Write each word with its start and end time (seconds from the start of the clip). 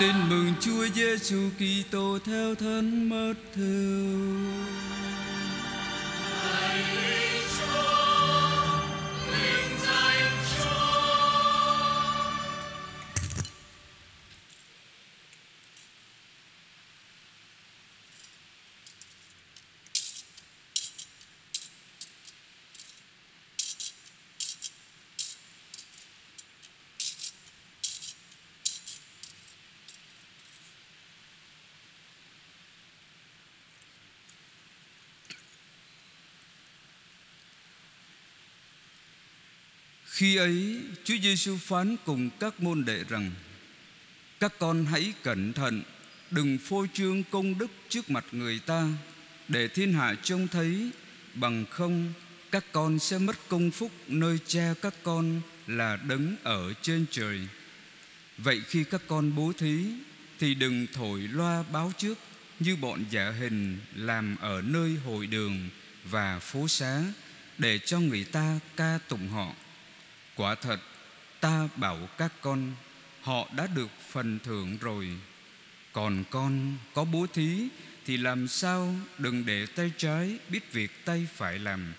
Tin 0.00 0.28
mừng 0.28 0.52
Chúa 0.60 0.86
Giêsu 0.94 1.48
Kitô 1.58 2.18
theo 2.24 2.54
thân 2.54 3.08
mất 3.08 3.34
thương. 3.54 4.64
Khi 40.14 40.36
ấy, 40.36 40.80
Chúa 41.04 41.16
Giêsu 41.22 41.56
phán 41.56 41.96
cùng 42.04 42.30
các 42.40 42.60
môn 42.60 42.84
đệ 42.84 43.04
rằng, 43.08 43.30
Các 44.40 44.52
con 44.58 44.84
hãy 44.84 45.12
cẩn 45.22 45.52
thận, 45.52 45.82
Đừng 46.30 46.58
phô 46.58 46.86
trương 46.92 47.22
công 47.30 47.58
đức 47.58 47.70
trước 47.88 48.10
mặt 48.10 48.24
người 48.32 48.58
ta, 48.66 48.88
Để 49.48 49.68
thiên 49.68 49.92
hạ 49.92 50.14
trông 50.22 50.48
thấy, 50.48 50.90
Bằng 51.34 51.64
không, 51.70 52.12
các 52.50 52.64
con 52.72 52.98
sẽ 52.98 53.18
mất 53.18 53.36
công 53.48 53.70
phúc 53.70 53.90
Nơi 54.08 54.38
cha 54.46 54.74
các 54.82 54.94
con 55.02 55.40
là 55.66 55.96
đấng 55.96 56.36
ở 56.42 56.72
trên 56.82 57.06
trời. 57.10 57.40
Vậy 58.38 58.62
khi 58.68 58.84
các 58.84 59.02
con 59.06 59.34
bố 59.34 59.52
thí, 59.58 59.84
Thì 60.38 60.54
đừng 60.54 60.86
thổi 60.92 61.20
loa 61.20 61.62
báo 61.72 61.92
trước 61.98 62.18
Như 62.60 62.76
bọn 62.76 63.04
giả 63.10 63.30
hình 63.30 63.78
làm 63.94 64.36
ở 64.40 64.62
nơi 64.62 64.96
hội 65.06 65.26
đường 65.26 65.68
Và 66.10 66.38
phố 66.38 66.68
xá, 66.68 67.02
Để 67.58 67.78
cho 67.78 68.00
người 68.00 68.24
ta 68.24 68.58
ca 68.76 68.98
tụng 69.08 69.28
họ. 69.28 69.54
Quả 70.36 70.54
thật, 70.54 70.80
ta 71.40 71.68
bảo 71.76 72.08
các 72.18 72.32
con, 72.40 72.72
Họ 73.20 73.48
đã 73.56 73.66
được 73.66 73.90
phần 74.10 74.38
thưởng 74.44 74.78
rồi. 74.80 75.08
Còn 75.92 76.24
con 76.30 76.76
có 76.94 77.04
bố 77.04 77.26
thí, 77.26 77.68
Thì 78.06 78.16
làm 78.16 78.48
sao 78.48 78.94
đừng 79.18 79.46
để 79.46 79.66
tay 79.66 79.92
trái 79.96 80.38
biết 80.48 80.72
việc 80.72 81.04
tay 81.04 81.26
phải 81.34 81.58
làm. 81.58 81.94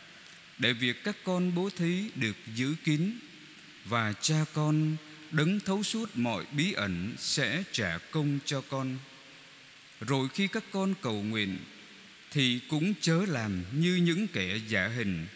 Để 0.58 0.74
việc 0.74 1.04
các 1.04 1.16
con 1.24 1.56
bố 1.56 1.70
thí 1.78 2.10
được 2.16 2.36
giữ 2.56 2.76
kín, 2.84 3.20
Và 3.86 4.14
cha 4.14 4.46
con 4.54 4.96
đấng 5.32 5.60
thấu 5.60 5.84
suốt 5.84 6.18
mọi 6.18 6.46
bí 6.52 6.74
ẩn 6.74 7.14
Sẽ 7.18 7.64
trả 7.72 7.98
công 7.98 8.40
cho 8.46 8.62
con. 8.62 8.98
Rồi 10.02 10.28
khi 10.34 10.48
các 10.48 10.64
con 10.72 10.94
cầu 11.02 11.24
nguyện, 11.24 11.58
Thì 12.32 12.60
cũng 12.70 12.94
chớ 13.02 13.22
làm 13.28 13.64
như 13.72 13.96
những 13.96 14.28
kẻ 14.28 14.58
giả 14.68 14.88
hình 14.88 15.28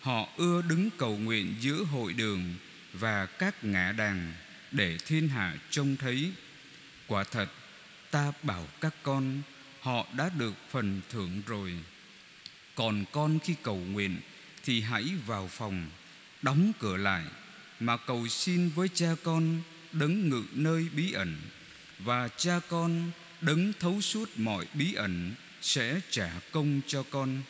Họ 0.00 0.28
ưa 0.36 0.62
đứng 0.62 0.90
cầu 0.98 1.16
nguyện 1.16 1.54
giữa 1.60 1.84
hội 1.84 2.12
đường 2.12 2.54
và 2.92 3.26
các 3.26 3.64
ngã 3.64 3.92
đàn 3.92 4.32
để 4.70 4.98
thiên 5.06 5.28
hạ 5.28 5.54
trông 5.70 5.96
thấy. 5.96 6.32
Quả 7.06 7.24
thật, 7.24 7.48
ta 8.10 8.32
bảo 8.42 8.66
các 8.80 8.94
con, 9.02 9.42
họ 9.80 10.06
đã 10.16 10.30
được 10.38 10.54
phần 10.70 11.00
thưởng 11.10 11.42
rồi. 11.46 11.74
Còn 12.74 13.04
con 13.12 13.38
khi 13.38 13.54
cầu 13.62 13.76
nguyện 13.76 14.20
thì 14.64 14.80
hãy 14.80 15.04
vào 15.26 15.48
phòng, 15.48 15.90
đóng 16.42 16.72
cửa 16.78 16.96
lại 16.96 17.24
mà 17.80 17.96
cầu 17.96 18.28
xin 18.28 18.68
với 18.68 18.88
cha 18.94 19.14
con 19.22 19.62
đấng 19.92 20.28
ngự 20.28 20.44
nơi 20.52 20.86
bí 20.96 21.12
ẩn 21.12 21.36
và 21.98 22.28
cha 22.28 22.60
con 22.68 23.10
đấng 23.40 23.72
thấu 23.80 24.00
suốt 24.00 24.30
mọi 24.36 24.66
bí 24.74 24.94
ẩn 24.94 25.34
sẽ 25.62 26.00
trả 26.10 26.30
công 26.52 26.80
cho 26.86 27.04
con 27.10 27.42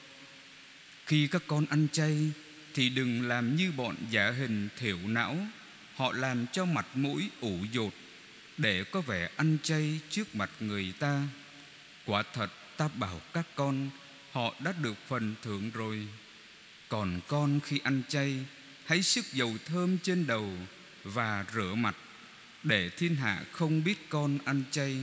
khi 1.10 1.26
các 1.26 1.42
con 1.46 1.66
ăn 1.70 1.88
chay, 1.92 2.30
Thì 2.74 2.88
đừng 2.88 3.28
làm 3.28 3.56
như 3.56 3.72
bọn 3.76 3.96
giả 4.10 4.30
hình 4.30 4.68
thiểu 4.78 4.98
não. 5.04 5.36
Họ 5.94 6.12
làm 6.12 6.46
cho 6.52 6.64
mặt 6.64 6.86
mũi 6.94 7.30
ủ 7.40 7.58
dột, 7.72 7.92
Để 8.58 8.84
có 8.84 9.00
vẻ 9.00 9.30
ăn 9.36 9.58
chay 9.62 10.00
trước 10.10 10.34
mặt 10.34 10.50
người 10.60 10.92
ta. 10.98 11.22
Quả 12.06 12.22
thật, 12.32 12.50
ta 12.76 12.88
bảo 12.88 13.20
các 13.32 13.46
con, 13.54 13.90
Họ 14.32 14.54
đã 14.64 14.72
được 14.82 14.94
phần 15.08 15.34
thưởng 15.42 15.70
rồi. 15.74 16.08
Còn 16.88 17.20
con 17.28 17.60
khi 17.64 17.80
ăn 17.84 18.02
chay, 18.08 18.34
Hãy 18.84 19.02
sức 19.02 19.32
dầu 19.32 19.54
thơm 19.66 19.98
trên 19.98 20.26
đầu 20.26 20.52
Và 21.04 21.44
rửa 21.54 21.74
mặt, 21.74 21.96
Để 22.62 22.90
thiên 22.90 23.16
hạ 23.16 23.44
không 23.52 23.84
biết 23.84 24.08
con 24.08 24.38
ăn 24.44 24.62
chay. 24.70 24.96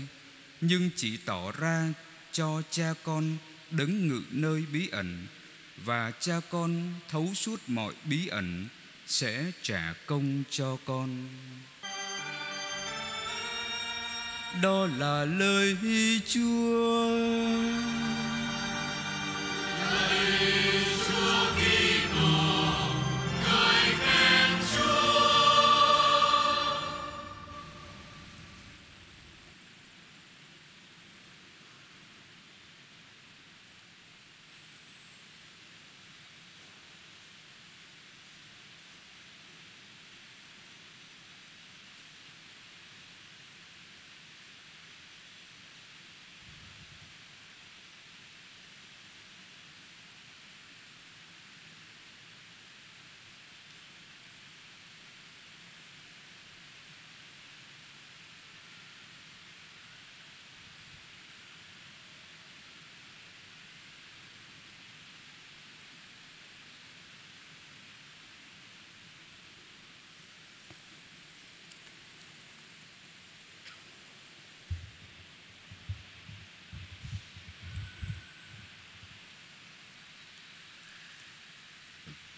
Nhưng 0.61 0.89
chỉ 0.95 1.17
tỏ 1.17 1.51
ra 1.51 1.93
cho 2.31 2.61
cha 2.71 2.93
con 3.03 3.37
Đứng 3.71 4.07
ngự 4.07 4.21
nơi 4.31 4.63
bí 4.73 4.87
ẩn 4.87 5.27
và 5.85 6.11
cha 6.19 6.39
con 6.49 6.93
thấu 7.09 7.27
suốt 7.33 7.61
mọi 7.67 7.93
bí 8.05 8.27
ẩn 8.27 8.67
sẽ 9.07 9.51
trả 9.61 9.93
công 10.05 10.43
cho 10.49 10.77
con. 10.85 11.27
Đó 14.61 14.87
là 14.97 15.25
lời 15.25 15.77
chúa. 16.27 17.07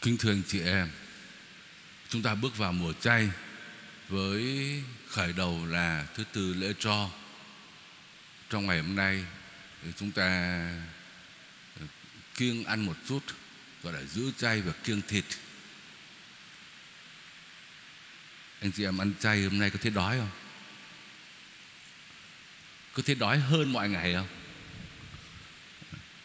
Kính 0.01 0.17
thưa 0.17 0.31
anh 0.31 0.41
chị 0.47 0.61
em, 0.61 0.89
Chúng 2.09 2.21
ta 2.21 2.35
bước 2.35 2.57
vào 2.57 2.73
mùa 2.73 2.93
chay 2.93 3.29
Với 4.09 4.43
khởi 5.07 5.33
đầu 5.33 5.65
là 5.65 6.07
thứ 6.15 6.23
tư 6.33 6.53
lễ 6.53 6.73
cho 6.79 7.09
Trong 8.49 8.67
ngày 8.67 8.81
hôm 8.81 8.95
nay, 8.95 9.25
Chúng 9.97 10.11
ta 10.11 10.25
ờ, 11.79 11.85
kiêng 12.35 12.65
ăn 12.65 12.85
một 12.85 12.95
chút, 13.07 13.19
Gọi 13.83 13.93
là 13.93 14.03
giữ 14.03 14.31
chay 14.37 14.61
và 14.61 14.71
kiêng 14.83 15.01
thịt 15.07 15.25
Anh 18.61 18.71
chị 18.71 18.83
em 18.83 18.97
ăn 18.97 19.13
chay 19.19 19.43
hôm 19.43 19.59
nay 19.59 19.69
có 19.69 19.79
thấy 19.81 19.91
đói 19.91 20.17
không? 20.17 20.31
Có 22.93 23.03
thấy 23.05 23.15
đói 23.15 23.39
hơn 23.39 23.73
mọi 23.73 23.89
ngày 23.89 24.13
không? 24.13 24.27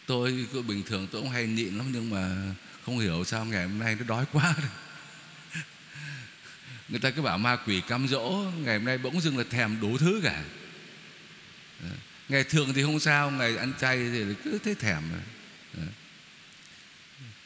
Tôi 0.05 0.47
bình 0.67 0.83
thường 0.83 1.07
tôi 1.11 1.21
cũng 1.21 1.31
hay 1.31 1.47
nhịn 1.47 1.77
lắm 1.77 1.85
Nhưng 1.91 2.09
mà 2.09 2.53
không 2.85 2.99
hiểu 2.99 3.23
sao 3.23 3.45
ngày 3.45 3.67
hôm 3.67 3.79
nay 3.79 3.95
nó 3.99 4.05
đói 4.07 4.25
quá 4.31 4.55
người 6.89 6.99
ta 6.99 7.11
cứ 7.11 7.21
bảo 7.21 7.37
ma 7.37 7.55
quỷ 7.55 7.81
cam 7.87 8.07
dỗ, 8.07 8.43
ngày 8.63 8.77
hôm 8.77 8.85
nay 8.85 8.97
bỗng 8.97 9.21
dưng 9.21 9.37
là 9.37 9.43
thèm 9.49 9.79
đủ 9.81 9.97
thứ 9.97 10.21
cả. 10.23 10.43
Ờ, 11.81 11.89
ngày 12.29 12.43
thường 12.43 12.73
thì 12.73 12.83
không 12.83 12.99
sao, 12.99 13.31
ngày 13.31 13.57
ăn 13.57 13.73
chay 13.79 13.97
thì 13.97 14.23
cứ 14.43 14.59
thế 14.63 14.73
thèm 14.73 15.03
ờ. 15.77 15.83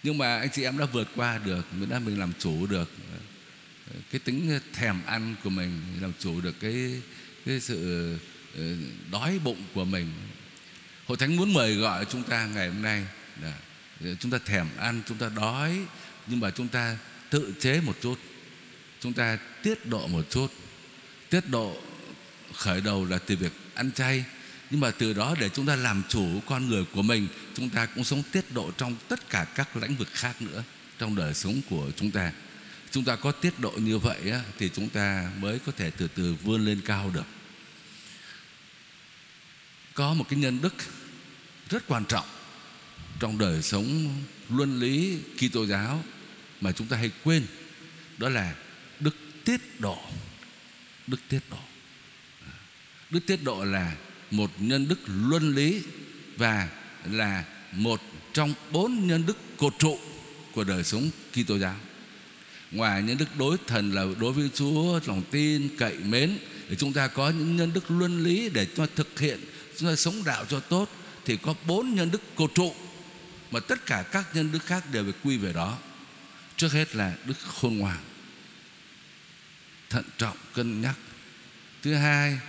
nhưng 0.03 0.17
mà 0.17 0.37
anh 0.37 0.49
chị 0.51 0.63
em 0.63 0.77
đã 0.77 0.85
vượt 0.85 1.07
qua 1.15 1.37
được, 1.37 1.73
mình 1.73 1.89
đã 1.89 1.99
mình 1.99 2.19
làm 2.19 2.33
chủ 2.39 2.67
được. 2.67 2.91
Ờ, 3.11 3.17
cái 4.11 4.19
tính 4.19 4.59
thèm 4.73 4.95
ăn 5.05 5.35
của 5.43 5.49
mình, 5.49 5.81
làm 6.01 6.13
chủ 6.19 6.41
được 6.41 6.55
cái 6.59 7.01
cái 7.45 7.59
sự 7.59 8.17
đói 9.11 9.39
bụng 9.43 9.63
của 9.73 9.85
mình. 9.85 10.13
Hội 11.07 11.17
thánh 11.17 11.35
muốn 11.35 11.53
mời 11.53 11.75
gọi 11.75 12.05
chúng 12.05 12.23
ta 12.23 12.45
ngày 12.45 12.67
hôm 12.67 12.81
nay. 12.81 13.05
Là 13.41 13.53
Ờ, 14.03 14.15
chúng 14.19 14.31
ta 14.31 14.37
thèm 14.45 14.67
ăn 14.77 15.01
chúng 15.07 15.17
ta 15.17 15.29
đói 15.35 15.79
nhưng 16.27 16.39
mà 16.39 16.51
chúng 16.51 16.67
ta 16.67 16.97
tự 17.29 17.53
chế 17.59 17.81
một 17.81 17.97
chút. 18.01 18.19
Chúng 18.99 19.13
ta 19.13 19.37
tiết 19.63 19.85
độ 19.85 20.07
một 20.07 20.25
chút. 20.29 20.47
Tiết 21.29 21.49
độ 21.49 21.77
khởi 22.53 22.81
đầu 22.81 23.05
là 23.05 23.17
từ 23.17 23.35
việc 23.35 23.51
ăn 23.73 23.91
chay. 23.91 24.25
Nhưng 24.69 24.79
mà 24.79 24.91
từ 24.91 25.13
đó 25.13 25.35
để 25.39 25.49
chúng 25.49 25.65
ta 25.65 25.75
làm 25.75 26.03
chủ 26.09 26.41
con 26.45 26.69
người 26.69 26.85
của 26.93 27.01
mình 27.01 27.27
chúng 27.55 27.69
ta 27.69 27.85
cũng 27.85 28.03
sống 28.03 28.23
tiết 28.31 28.51
độ 28.53 28.71
trong 28.77 28.95
tất 29.07 29.29
cả 29.29 29.45
các 29.55 29.77
lĩnh 29.77 29.95
vực 29.95 30.07
khác 30.13 30.41
nữa 30.41 30.63
trong 30.99 31.15
đời 31.15 31.33
sống 31.33 31.61
của 31.69 31.91
chúng 31.95 32.11
ta. 32.11 32.31
Chúng 32.91 33.03
ta 33.03 33.15
có 33.15 33.31
tiết 33.31 33.59
độ 33.59 33.71
như 33.71 33.97
vậy 33.97 34.31
á, 34.31 34.41
thì 34.57 34.69
chúng 34.73 34.89
ta 34.89 35.31
mới 35.39 35.59
có 35.59 35.71
thể 35.71 35.91
từ 35.91 36.07
từ 36.15 36.35
vươn 36.43 36.65
lên 36.65 36.81
cao 36.85 37.11
được. 37.13 37.25
Có 39.93 40.13
một 40.13 40.25
cái 40.29 40.39
nhân 40.39 40.61
đức 40.61 40.73
rất 41.69 41.83
quan 41.87 42.05
trọng 42.05 42.25
trong 43.19 43.37
đời 43.37 43.61
sống 43.61 44.15
luân 44.49 44.79
lý 44.79 45.17
Kitô 45.37 45.65
giáo 45.65 46.03
mà 46.61 46.71
chúng 46.71 46.87
ta 46.87 46.97
hay 46.97 47.11
quên, 47.23 47.45
đó 48.17 48.29
là 48.29 48.55
đức 48.99 49.15
tiết 49.45 49.79
độ. 49.79 49.97
Đức 51.07 51.19
tiết 51.29 51.39
độ. 51.51 51.57
Đức 53.09 53.19
tiết 53.27 53.43
độ 53.43 53.63
là 53.63 53.95
một 54.31 54.51
nhân 54.59 54.87
đức 54.87 54.99
luân 55.05 55.55
lý 55.55 55.81
và 56.37 56.69
là 57.11 57.45
một 57.71 58.01
trong 58.33 58.53
bốn 58.71 59.07
nhân 59.07 59.25
đức 59.25 59.37
cột 59.57 59.73
trụ 59.79 59.99
của 60.53 60.63
đời 60.63 60.83
sống 60.83 61.09
Kitô 61.33 61.57
giáo. 61.57 61.75
Ngoài 62.71 63.03
nhân 63.03 63.17
đức 63.17 63.37
đối 63.37 63.57
thần 63.67 63.91
là 63.91 64.05
đối 64.19 64.33
với 64.33 64.49
Chúa, 64.53 64.99
lòng 65.05 65.23
tin, 65.31 65.69
cậy 65.77 65.97
mến 65.97 66.37
để 66.69 66.75
chúng 66.75 66.93
ta 66.93 67.07
có 67.07 67.29
những 67.29 67.55
nhân 67.55 67.73
đức 67.73 67.91
luân 67.91 68.23
lý 68.23 68.49
để 68.49 68.67
cho 68.75 68.87
thực 68.95 69.19
hiện, 69.19 69.39
chúng 69.77 69.89
ta 69.89 69.95
sống 69.95 70.23
đạo 70.25 70.45
cho 70.49 70.59
tốt, 70.59 70.89
thì 71.25 71.37
có 71.37 71.55
bốn 71.67 71.95
nhân 71.95 72.11
đức 72.11 72.21
cột 72.35 72.51
trụ 72.55 72.73
mà 73.51 73.59
tất 73.59 73.85
cả 73.85 74.03
các 74.11 74.27
nhân 74.33 74.51
đức 74.51 74.65
khác 74.65 74.83
đều 74.91 75.03
phải 75.03 75.13
quy 75.23 75.37
về 75.37 75.53
đó. 75.53 75.77
Trước 76.57 76.73
hết 76.73 76.95
là 76.95 77.15
đức 77.25 77.37
khôn 77.47 77.77
ngoan, 77.77 77.97
thận 79.89 80.05
trọng, 80.17 80.37
cân 80.53 80.81
nhắc. 80.81 80.95
Thứ 81.81 81.93
hai 81.93 82.39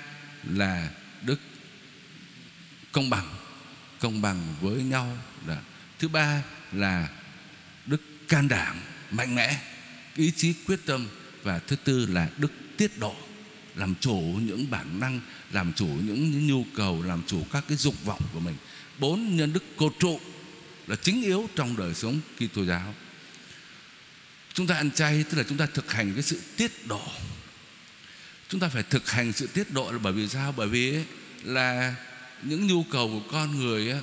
là 0.44 0.90
đức 1.22 1.40
công 2.92 3.10
bằng 3.10 3.34
công 4.00 4.22
bằng 4.22 4.54
với 4.60 4.82
nhau 4.82 5.18
là 5.46 5.62
thứ 5.98 6.08
ba 6.08 6.42
là 6.72 7.08
đức 7.86 8.02
can 8.28 8.48
đảm, 8.48 8.80
mạnh 9.10 9.34
mẽ, 9.34 9.60
ý 10.16 10.32
chí 10.36 10.54
quyết 10.66 10.80
tâm. 10.86 11.08
Và 11.42 11.58
thứ 11.58 11.76
tư 11.76 12.06
là 12.06 12.28
đức 12.36 12.52
tiết 12.76 12.98
độ, 12.98 13.16
làm 13.74 13.94
chủ 14.00 14.18
những 14.18 14.70
bản 14.70 15.00
năng, 15.00 15.20
làm 15.52 15.72
chủ 15.72 15.86
những 15.86 16.46
nhu 16.46 16.64
cầu, 16.74 17.02
làm 17.02 17.22
chủ 17.26 17.46
các 17.52 17.64
cái 17.68 17.76
dục 17.76 18.04
vọng 18.04 18.22
của 18.32 18.40
mình. 18.40 18.56
Bốn 18.98 19.36
nhân 19.36 19.52
đức 19.52 19.64
cột 19.76 19.94
trụ 19.98 20.20
là 20.90 20.96
chính 20.96 21.22
yếu 21.22 21.48
trong 21.56 21.76
đời 21.76 21.94
sống 21.94 22.20
Kitô 22.36 22.64
giáo. 22.64 22.94
Chúng 24.54 24.66
ta 24.66 24.74
ăn 24.74 24.90
chay 24.90 25.24
tức 25.30 25.38
là 25.38 25.44
chúng 25.48 25.58
ta 25.58 25.66
thực 25.66 25.92
hành 25.92 26.14
cái 26.14 26.22
sự 26.22 26.40
tiết 26.56 26.86
độ. 26.86 27.02
Chúng 28.48 28.60
ta 28.60 28.68
phải 28.68 28.82
thực 28.82 29.10
hành 29.10 29.32
sự 29.32 29.46
tiết 29.46 29.72
độ 29.72 29.92
là 29.92 29.98
bởi 29.98 30.12
vì 30.12 30.28
sao? 30.28 30.54
Bởi 30.56 30.68
vì 30.68 31.04
là 31.42 31.94
những 32.42 32.66
nhu 32.66 32.82
cầu 32.82 33.08
của 33.08 33.32
con 33.32 33.58
người 33.58 33.90
ấy, 33.90 34.00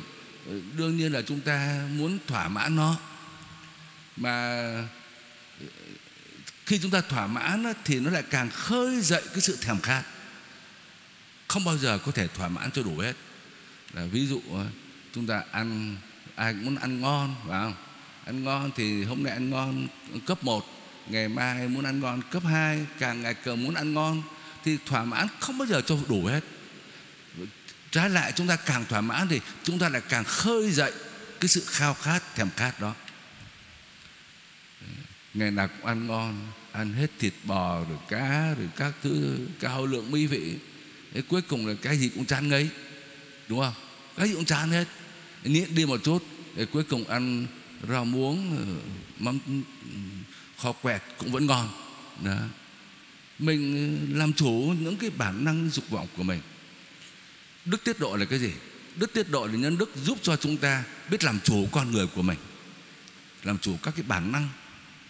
đương 0.78 0.98
nhiên 0.98 1.12
là 1.12 1.22
chúng 1.22 1.42
ta 1.42 1.88
muốn 1.92 2.20
thỏa 2.28 2.48
mãn 2.48 2.76
nó. 2.76 3.00
Mà 4.16 4.64
khi 6.66 6.80
chúng 6.80 6.92
ta 6.92 7.02
thỏa 7.02 7.28
mãn 7.28 7.74
thì 7.86 8.00
nó 8.00 8.12
lại 8.12 8.24
càng 8.30 8.50
khơi 8.50 9.02
dậy 9.02 9.24
cái 9.32 9.42
sự 9.42 9.58
thèm 9.62 9.82
khát. 9.82 10.04
Không 11.48 11.64
bao 11.64 11.78
giờ 11.78 12.00
có 12.06 12.12
thể 12.12 12.28
thỏa 12.28 12.48
mãn 12.48 12.72
cho 12.72 12.84
đủ 12.84 12.98
hết. 12.98 13.14
Là 13.94 14.06
ví 14.06 14.28
dụ 14.28 14.42
chúng 15.14 15.28
ta 15.28 15.44
ăn 15.52 15.98
ai 16.38 16.54
cũng 16.54 16.66
muốn 16.66 16.76
ăn 16.76 17.02
ngon, 17.02 17.36
phải 17.48 17.62
không? 17.64 17.74
Ăn 18.26 18.44
ngon 18.44 18.72
thì 18.76 19.04
hôm 19.04 19.24
nay 19.24 19.34
ăn 19.34 19.50
ngon 19.50 19.88
cấp 20.26 20.44
1 20.44 20.66
ngày 21.08 21.28
mai 21.28 21.68
muốn 21.68 21.86
ăn 21.86 22.00
ngon 22.00 22.22
cấp 22.32 22.44
2 22.46 22.86
càng 23.00 23.22
ngày 23.22 23.34
càng 23.34 23.64
muốn 23.64 23.74
ăn 23.74 23.94
ngon 23.94 24.24
thì 24.64 24.78
thỏa 24.86 25.04
mãn 25.04 25.28
không 25.40 25.58
bao 25.58 25.68
giờ 25.68 25.82
cho 25.82 25.98
đủ 26.10 26.26
hết. 26.26 26.44
Trái 27.92 28.10
lại 28.10 28.32
chúng 28.36 28.48
ta 28.48 28.56
càng 28.56 28.86
thỏa 28.86 29.02
mãn 29.02 29.28
thì 29.28 29.40
chúng 29.64 29.80
ta 29.80 29.90
lại 29.90 30.02
càng 30.10 30.24
khơi 30.24 30.72
dậy 30.72 30.92
cái 31.40 31.48
sự 31.48 31.64
khao 31.68 31.94
khát, 31.94 32.36
thèm 32.36 32.50
khát 32.50 32.80
đó. 32.80 32.96
Ngày 35.34 35.52
nào 35.52 35.68
cũng 35.68 35.86
ăn 35.86 36.08
ngon, 36.08 36.48
ăn 36.72 36.94
hết 36.94 37.08
thịt 37.20 37.34
bò 37.44 37.80
rồi 37.90 37.98
cá 38.10 38.54
rồi 38.58 38.70
các 38.76 38.94
thứ 39.04 39.38
cao 39.60 39.86
lượng 39.86 40.12
mỹ 40.12 40.26
vị. 40.26 40.56
Thế 41.14 41.22
cuối 41.22 41.42
cùng 41.42 41.68
là 41.68 41.74
cái 41.82 41.98
gì 41.98 42.10
cũng 42.10 42.26
chán 42.26 42.48
ngấy, 42.48 42.70
đúng 43.48 43.60
không? 43.60 43.74
Cái 44.18 44.28
gì 44.28 44.34
cũng 44.34 44.46
chán 44.46 44.70
hết 44.72 44.86
nghiện 45.48 45.76
đi 45.76 45.86
một 45.86 46.04
chút 46.04 46.24
để 46.56 46.66
cuối 46.66 46.84
cùng 46.84 47.04
ăn 47.08 47.48
rau 47.90 48.06
muống 48.06 48.58
ờ, 48.58 48.66
mắm 49.20 49.40
ừ, 49.48 49.54
kho 50.58 50.72
quẹt 50.72 51.02
cũng 51.18 51.32
vẫn 51.32 51.46
ngon. 51.46 51.70
Đó. 52.24 52.38
Mình 53.40 53.62
ờ, 54.12 54.18
làm 54.18 54.34
chủ 54.34 54.74
những 54.82 54.96
cái 54.96 55.10
bản 55.10 55.46
năng 55.46 55.70
dục 55.70 55.90
vọng 55.90 56.08
của 56.18 56.24
mình. 56.24 56.42
Đức 57.66 57.84
tiết 57.84 58.00
độ 58.00 58.16
là 58.16 58.26
cái 58.26 58.40
gì? 58.40 58.52
Đức 58.96 59.14
tiết 59.14 59.30
độ 59.30 59.48
là 59.48 59.54
nhân 59.54 59.78
đức 59.78 59.90
giúp 60.04 60.18
cho 60.22 60.36
chúng 60.36 60.58
ta 60.58 60.84
biết 61.10 61.24
làm 61.24 61.40
chủ 61.44 61.68
con 61.72 61.92
người 61.92 62.08
của 62.08 62.22
mình, 62.22 62.38
làm 63.44 63.58
chủ 63.58 63.78
các 63.84 63.94
cái 63.96 64.04
bản 64.08 64.32
năng 64.32 64.50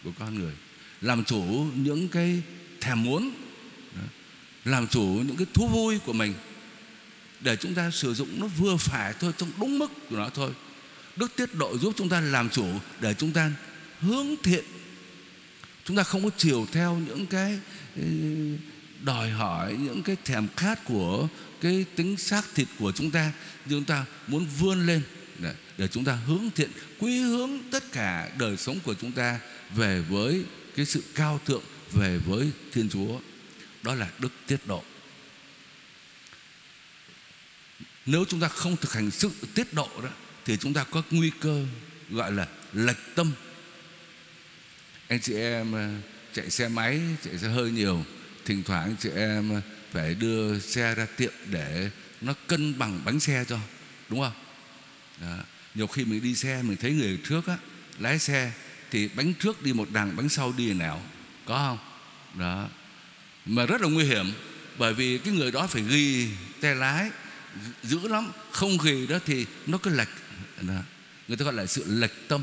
của 0.04 0.12
con 0.20 0.40
người, 0.40 0.54
làm 1.02 1.24
chủ 1.24 1.68
những 1.76 2.08
cái 2.08 2.42
thèm 2.82 3.04
muốn 3.04 3.32
làm 4.66 4.88
chủ 4.88 5.02
những 5.02 5.38
cái 5.38 5.48
thú 5.54 5.68
vui 5.68 6.00
của 6.00 6.14
mình 6.14 6.34
để 7.42 7.56
chúng 7.56 7.74
ta 7.74 7.92
sử 7.92 8.14
dụng 8.14 8.40
nó 8.40 8.48
vừa 8.48 8.78
phải 8.78 9.14
thôi 9.20 9.34
trong 9.38 9.52
đúng 9.60 9.80
mức 9.80 9.92
của 10.10 10.16
nó 10.18 10.30
thôi. 10.30 10.52
Đức 11.16 11.36
tiết 11.36 11.56
độ 11.56 11.78
giúp 11.78 11.94
chúng 11.98 12.10
ta 12.10 12.22
làm 12.22 12.50
chủ 12.50 12.66
để 13.00 13.14
chúng 13.14 13.32
ta 13.32 13.52
hướng 14.00 14.28
thiện. 14.44 14.64
Chúng 15.86 15.98
ta 15.98 16.04
không 16.04 16.24
có 16.24 16.30
chiều 16.38 16.68
theo 16.72 16.96
những 17.08 17.26
cái 17.26 17.60
ừ, 17.96 18.04
đòi 19.04 19.30
hỏi 19.30 19.76
những 19.80 20.04
cái 20.04 20.16
thèm 20.26 20.48
khát 20.56 20.86
của 20.86 21.28
cái 21.62 21.86
tính 21.96 22.18
xác 22.18 22.46
thịt 22.56 22.68
của 22.80 22.92
chúng 22.92 23.12
ta. 23.12 23.32
Chúng 23.70 23.84
ta 23.84 24.06
muốn 24.28 24.46
vươn 24.60 24.86
lên 24.86 25.02
để, 25.40 25.54
để 25.78 25.88
chúng 25.88 26.06
ta 26.06 26.14
hướng 26.14 26.50
thiện 26.56 26.70
quy 27.00 27.20
hướng 27.20 27.60
tất 27.72 27.92
cả 27.92 28.30
đời 28.38 28.58
sống 28.58 28.80
của 28.84 28.94
chúng 28.94 29.12
ta 29.12 29.40
về 29.76 30.02
với 30.02 30.44
cái 30.76 30.86
sự 30.86 31.04
cao 31.16 31.40
thượng 31.46 31.64
về 31.92 32.18
với 32.18 32.52
Thiên 32.72 32.90
Chúa. 32.90 33.20
Đó 33.84 33.96
là 33.96 34.10
đức 34.20 34.32
tiết 34.48 34.68
độ. 34.68 34.84
Nếu 38.08 38.26
chúng 38.30 38.40
ta 38.40 38.48
không 38.48 38.78
thực 38.78 38.94
hành 38.94 39.12
sự 39.12 39.30
tiết 39.54 39.74
độ 39.74 39.90
đó, 40.04 40.10
thì 40.46 40.58
chúng 40.58 40.74
ta 40.74 40.84
có 40.84 41.04
nguy 41.12 41.32
cơ 41.40 41.66
gọi 42.10 42.32
là 42.32 42.48
lệch 42.74 43.16
tâm. 43.16 43.32
Anh 45.08 45.20
chị 45.22 45.34
em 45.34 45.76
à, 45.76 46.00
chạy 46.34 46.50
xe 46.50 46.68
máy, 46.68 47.02
chạy 47.24 47.38
xe 47.38 47.48
hơi 47.48 47.72
nhiều, 47.72 48.06
thỉnh 48.46 48.64
thoảng 48.64 48.84
anh 48.84 48.96
chị 49.00 49.10
em 49.10 49.62
phải 49.92 50.16
đưa 50.16 50.60
xe 50.60 50.96
ra 50.96 51.06
tiệm 51.06 51.32
để 51.46 51.90
nó 52.22 52.34
cân 52.48 52.80
bằng 52.80 53.02
bánh 53.06 53.20
xe 53.20 53.46
cho, 53.48 53.60
đúng 54.10 54.22
không? 54.22 54.34
Đó. 55.22 55.38
nhiều 55.76 55.88
khi 55.88 56.06
mình 56.06 56.24
đi 56.24 56.36
xe, 56.36 56.62
mình 56.62 56.78
thấy 56.78 56.92
người 56.92 57.20
trước 57.30 57.48
á, 57.48 57.58
lái 58.00 58.20
xe, 58.20 58.52
thì 58.92 59.10
bánh 59.16 59.34
trước 59.34 59.64
đi 59.64 59.74
một 59.74 59.88
đằng, 59.92 60.16
bánh 60.16 60.30
sau 60.30 60.54
đi 60.58 60.74
nào 60.74 61.02
có 61.46 61.58
không? 61.58 61.78
Đó. 62.40 62.70
Mà 63.46 63.66
rất 63.66 63.82
là 63.82 63.90
nguy 63.90 64.04
hiểm, 64.04 64.32
bởi 64.78 64.94
vì 64.94 65.18
cái 65.18 65.34
người 65.34 65.52
đó 65.52 65.68
phải 65.68 65.82
ghi, 65.82 66.28
tay 66.62 66.76
lái 66.76 67.10
dữ 67.84 68.08
lắm. 68.08 68.32
Không 68.52 68.78
gì 68.84 69.08
đó 69.08 69.18
thì 69.26 69.46
nó 69.66 69.78
cứ 69.78 69.90
lệch. 69.90 70.10
Đó. 70.62 70.74
người 71.28 71.38
ta 71.38 71.46
gọi 71.46 71.54
là 71.54 71.66
sự 71.66 71.84
lệch 71.88 72.28
tâm. 72.28 72.42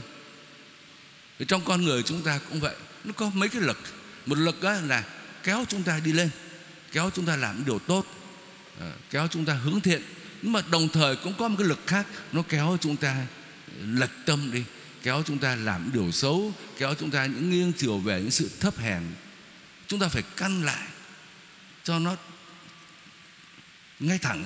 Thì 1.38 1.44
trong 1.48 1.64
con 1.64 1.82
người 1.82 2.02
chúng 2.02 2.22
ta 2.22 2.40
cũng 2.50 2.60
vậy. 2.60 2.74
Nó 3.04 3.12
có 3.12 3.30
mấy 3.34 3.48
cái 3.48 3.62
lực. 3.62 3.78
Một 4.26 4.38
lực 4.38 4.62
đó 4.62 4.72
là 4.72 5.04
kéo 5.42 5.64
chúng 5.68 5.82
ta 5.82 6.00
đi 6.04 6.12
lên. 6.12 6.30
Kéo 6.92 7.10
chúng 7.14 7.26
ta 7.26 7.36
làm 7.36 7.64
điều 7.64 7.78
tốt. 7.78 8.06
Ờ, 8.80 8.92
kéo 9.10 9.28
chúng 9.30 9.44
ta 9.44 9.54
hướng 9.54 9.80
thiện. 9.80 10.02
Nhưng 10.42 10.52
mà 10.52 10.60
đồng 10.70 10.88
thời 10.88 11.16
cũng 11.16 11.34
có 11.38 11.48
một 11.48 11.56
cái 11.58 11.68
lực 11.68 11.80
khác. 11.86 12.06
Nó 12.32 12.42
kéo 12.48 12.76
chúng 12.80 12.96
ta 12.96 13.26
lệch 13.84 14.10
tâm 14.26 14.50
đi. 14.52 14.64
Kéo 15.02 15.22
chúng 15.26 15.38
ta 15.38 15.56
làm 15.56 15.90
điều 15.92 16.12
xấu. 16.12 16.52
Kéo 16.78 16.94
chúng 17.00 17.10
ta 17.10 17.26
những 17.26 17.50
nghiêng 17.50 17.72
chiều 17.72 17.98
về 17.98 18.20
những 18.20 18.30
sự 18.30 18.50
thấp 18.60 18.78
hèn. 18.78 19.02
Chúng 19.86 20.00
ta 20.00 20.08
phải 20.08 20.22
căn 20.36 20.64
lại 20.64 20.88
cho 21.84 21.98
nó 21.98 22.16
ngay 24.00 24.18
thẳng 24.18 24.44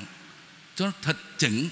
cho 0.79 0.87
nó 0.87 0.93
thật 1.03 1.17
chỉnh 1.39 1.69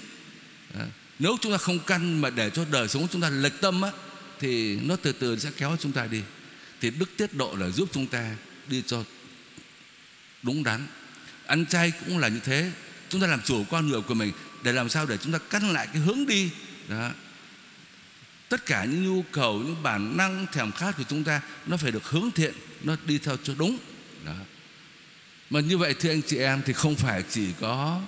nếu 1.19 1.37
chúng 1.41 1.53
ta 1.53 1.59
không 1.59 1.79
căn 1.79 2.21
mà 2.21 2.31
để 2.31 2.51
cho 2.51 2.65
đời 2.71 2.89
sống 2.89 3.09
chúng 3.13 3.21
ta 3.21 3.31
lệch 3.31 3.61
tâm 3.61 3.83
á, 3.83 3.91
thì 4.39 4.77
nó 4.77 4.97
từ 4.97 5.13
từ 5.13 5.39
sẽ 5.39 5.51
kéo 5.57 5.77
chúng 5.81 5.93
ta 5.93 6.07
đi. 6.07 6.23
Thì 6.81 6.91
đức 6.91 7.11
tiết 7.17 7.35
độ 7.35 7.55
là 7.57 7.69
giúp 7.69 7.89
chúng 7.93 8.07
ta 8.07 8.37
đi 8.69 8.83
cho 8.87 9.05
đúng 10.43 10.63
đắn. 10.63 10.87
Ăn 11.47 11.67
chay 11.67 11.93
cũng 12.07 12.19
là 12.19 12.29
như 12.29 12.41
thế. 12.41 12.71
Chúng 13.09 13.21
ta 13.21 13.27
làm 13.27 13.41
chủ 13.43 13.65
con 13.71 13.89
người 13.89 14.01
của 14.01 14.15
mình 14.15 14.33
để 14.63 14.73
làm 14.73 14.89
sao 14.89 15.07
để 15.07 15.17
chúng 15.17 15.33
ta 15.33 15.39
căn 15.51 15.73
lại 15.73 15.89
cái 15.93 16.03
hướng 16.03 16.27
đi. 16.27 16.51
Đó. 16.89 17.11
Tất 18.49 18.67
cả 18.67 18.85
những 18.85 19.05
nhu 19.05 19.23
cầu, 19.33 19.59
những 19.59 19.83
bản 19.83 20.17
năng, 20.17 20.47
thèm 20.53 20.73
khát 20.73 20.97
của 20.97 21.05
chúng 21.09 21.25
ta, 21.25 21.41
nó 21.67 21.77
phải 21.77 21.93
được 21.93 22.05
hướng 22.05 22.31
thiện, 22.31 22.55
nó 22.83 22.97
đi 23.07 23.19
theo 23.19 23.37
cho 23.43 23.55
đúng. 23.59 23.79
Đó. 24.25 24.37
Mà 25.51 25.61
như 25.61 25.79
vậy 25.79 25.95
thưa 25.95 26.11
anh 26.11 26.23
chị 26.23 26.37
em 26.37 26.63
thì 26.67 26.73
không 26.73 26.95
phải 26.95 27.25
chỉ 27.31 27.49
có 27.61 28.03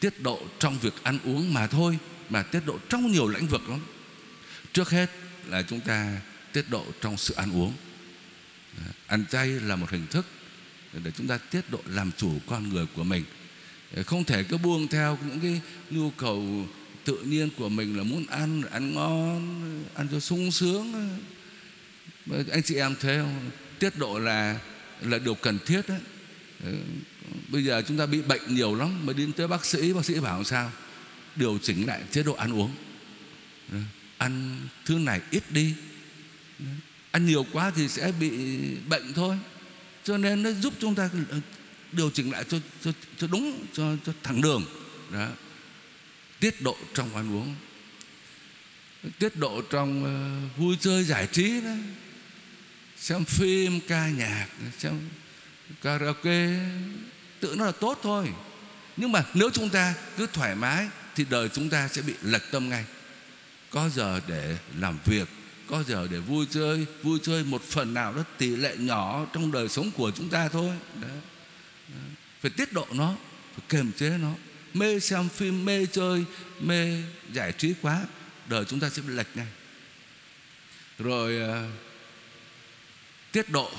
tiết 0.00 0.22
độ 0.22 0.42
trong 0.58 0.78
việc 0.78 0.94
ăn 1.02 1.18
uống 1.24 1.54
mà 1.54 1.66
thôi, 1.66 1.98
mà 2.30 2.42
tiết 2.42 2.60
độ 2.66 2.78
trong 2.88 3.12
nhiều 3.12 3.28
lĩnh 3.28 3.46
vực 3.46 3.68
lắm. 3.68 3.80
Trước 4.72 4.90
hết 4.90 5.10
là 5.48 5.62
chúng 5.62 5.80
ta 5.80 6.20
tiết 6.52 6.70
độ 6.70 6.86
trong 7.00 7.16
sự 7.16 7.34
ăn 7.34 7.52
uống. 7.52 7.72
Ăn 9.06 9.24
chay 9.30 9.48
là 9.48 9.76
một 9.76 9.90
hình 9.90 10.06
thức 10.06 10.26
để 10.92 11.10
chúng 11.16 11.26
ta 11.26 11.38
tiết 11.38 11.70
độ 11.70 11.80
làm 11.86 12.10
chủ 12.16 12.38
con 12.46 12.68
người 12.68 12.86
của 12.94 13.04
mình. 13.04 13.24
Không 14.06 14.24
thể 14.24 14.44
cứ 14.44 14.58
buông 14.58 14.88
theo 14.88 15.18
những 15.26 15.40
cái 15.40 15.60
nhu 15.90 16.10
cầu 16.10 16.68
tự 17.04 17.18
nhiên 17.18 17.48
của 17.56 17.68
mình 17.68 17.96
là 17.96 18.02
muốn 18.02 18.26
ăn 18.26 18.62
ăn 18.70 18.94
ngon, 18.94 19.84
ăn 19.94 20.08
cho 20.12 20.20
sung 20.20 20.50
sướng. 20.50 21.18
Anh 22.52 22.62
chị 22.62 22.74
em 22.74 22.94
thấy 23.00 23.18
không? 23.18 23.50
Tiết 23.78 23.98
độ 23.98 24.18
là 24.18 24.60
là 25.00 25.18
điều 25.18 25.34
cần 25.34 25.58
thiết 25.66 25.88
đấy 25.88 26.00
bây 27.48 27.64
giờ 27.64 27.82
chúng 27.88 27.98
ta 27.98 28.06
bị 28.06 28.22
bệnh 28.22 28.54
nhiều 28.54 28.74
lắm 28.74 29.06
mà 29.06 29.12
đến 29.12 29.32
tới 29.32 29.48
bác 29.48 29.64
sĩ 29.64 29.92
bác 29.92 30.04
sĩ 30.04 30.20
bảo 30.20 30.44
sao? 30.44 30.72
Điều 31.36 31.58
chỉnh 31.62 31.86
lại 31.86 32.02
chế 32.12 32.22
độ 32.22 32.32
ăn 32.32 32.52
uống. 32.52 32.74
Ăn 34.18 34.60
thứ 34.84 34.94
này 34.94 35.20
ít 35.30 35.42
đi. 35.50 35.74
Ăn 37.10 37.26
nhiều 37.26 37.46
quá 37.52 37.72
thì 37.76 37.88
sẽ 37.88 38.12
bị 38.20 38.30
bệnh 38.88 39.12
thôi. 39.12 39.38
Cho 40.04 40.18
nên 40.18 40.42
nó 40.42 40.50
giúp 40.50 40.74
chúng 40.80 40.94
ta 40.94 41.10
ờ, 41.30 41.40
điều 41.92 42.10
chỉnh 42.10 42.30
lại 42.30 42.44
cho 42.48 42.58
cho, 42.84 42.92
cho 43.18 43.26
đúng 43.26 43.66
cho 43.72 43.96
cho 44.06 44.12
thẳng 44.22 44.40
đường. 44.40 44.64
Đó. 45.12 45.28
Tiết 46.40 46.62
độ 46.62 46.76
trong 46.94 47.16
ăn 47.16 47.36
uống. 47.36 47.54
Tiết 49.18 49.36
độ 49.36 49.62
trong 49.70 50.02
uh, 50.02 50.58
vui 50.58 50.76
chơi 50.80 51.04
giải 51.04 51.28
trí 51.32 51.60
đó. 51.60 51.74
Xem 52.96 53.24
phim 53.24 53.80
ca 53.88 54.08
nhạc 54.08 54.46
xem 54.78 55.00
karaoke 55.82 56.48
tự 57.40 57.54
nó 57.58 57.64
là 57.64 57.72
tốt 57.72 57.98
thôi. 58.02 58.28
Nhưng 58.96 59.12
mà 59.12 59.24
nếu 59.34 59.50
chúng 59.50 59.70
ta 59.70 59.94
cứ 60.16 60.26
thoải 60.32 60.54
mái 60.54 60.88
thì 61.14 61.24
đời 61.30 61.48
chúng 61.48 61.68
ta 61.68 61.88
sẽ 61.88 62.02
bị 62.02 62.14
lệch 62.22 62.50
tâm 62.50 62.68
ngay. 62.68 62.84
Có 63.70 63.88
giờ 63.88 64.20
để 64.26 64.56
làm 64.78 64.98
việc 65.04 65.28
có 65.70 65.82
giờ 65.82 66.06
để 66.10 66.18
vui 66.18 66.46
chơi 66.50 66.86
vui 67.02 67.18
chơi 67.22 67.44
một 67.44 67.62
phần 67.62 67.94
nào 67.94 68.14
đó 68.14 68.24
tỷ 68.38 68.56
lệ 68.56 68.76
nhỏ 68.78 69.26
trong 69.32 69.52
đời 69.52 69.68
sống 69.68 69.90
của 69.96 70.10
chúng 70.10 70.28
ta 70.28 70.48
thôi. 70.48 70.76
Đó. 71.02 71.08
phải 72.40 72.50
tiết 72.50 72.72
độ 72.72 72.86
nó 72.92 73.14
phải 73.56 73.64
kiềm 73.68 73.92
chế 73.92 74.10
nó. 74.10 74.32
Mê 74.74 75.00
xem 75.00 75.28
phim 75.28 75.64
mê 75.64 75.86
chơi 75.86 76.24
mê 76.60 77.02
giải 77.32 77.52
trí 77.52 77.74
quá 77.82 78.02
đời 78.46 78.64
chúng 78.64 78.80
ta 78.80 78.90
sẽ 78.90 79.02
bị 79.02 79.14
lệch 79.14 79.26
ngay. 79.34 79.46
Rồi 80.98 81.50
uh, 81.50 81.70
tiết 83.32 83.50
độ 83.50 83.70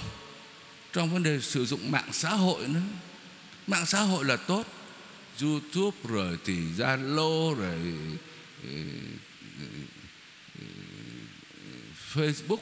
trong 0.94 1.14
vấn 1.14 1.24
đề 1.24 1.40
sử 1.42 1.66
dụng 1.66 1.92
mạng 1.92 2.10
xã 2.12 2.30
hội 2.30 2.68
nữa, 2.68 2.82
mạng 3.68 3.86
xã 3.86 4.02
hội 4.02 4.26
là 4.26 4.36
tốt. 4.36 4.66
Youtube 5.42 5.98
rồi 6.08 6.38
thì 6.46 6.58
zalo 6.78 7.56
rồi 7.56 7.76
ừ, 8.64 8.74
ừ, 9.60 9.66
ừ, 10.60 10.66
facebook, 12.14 12.58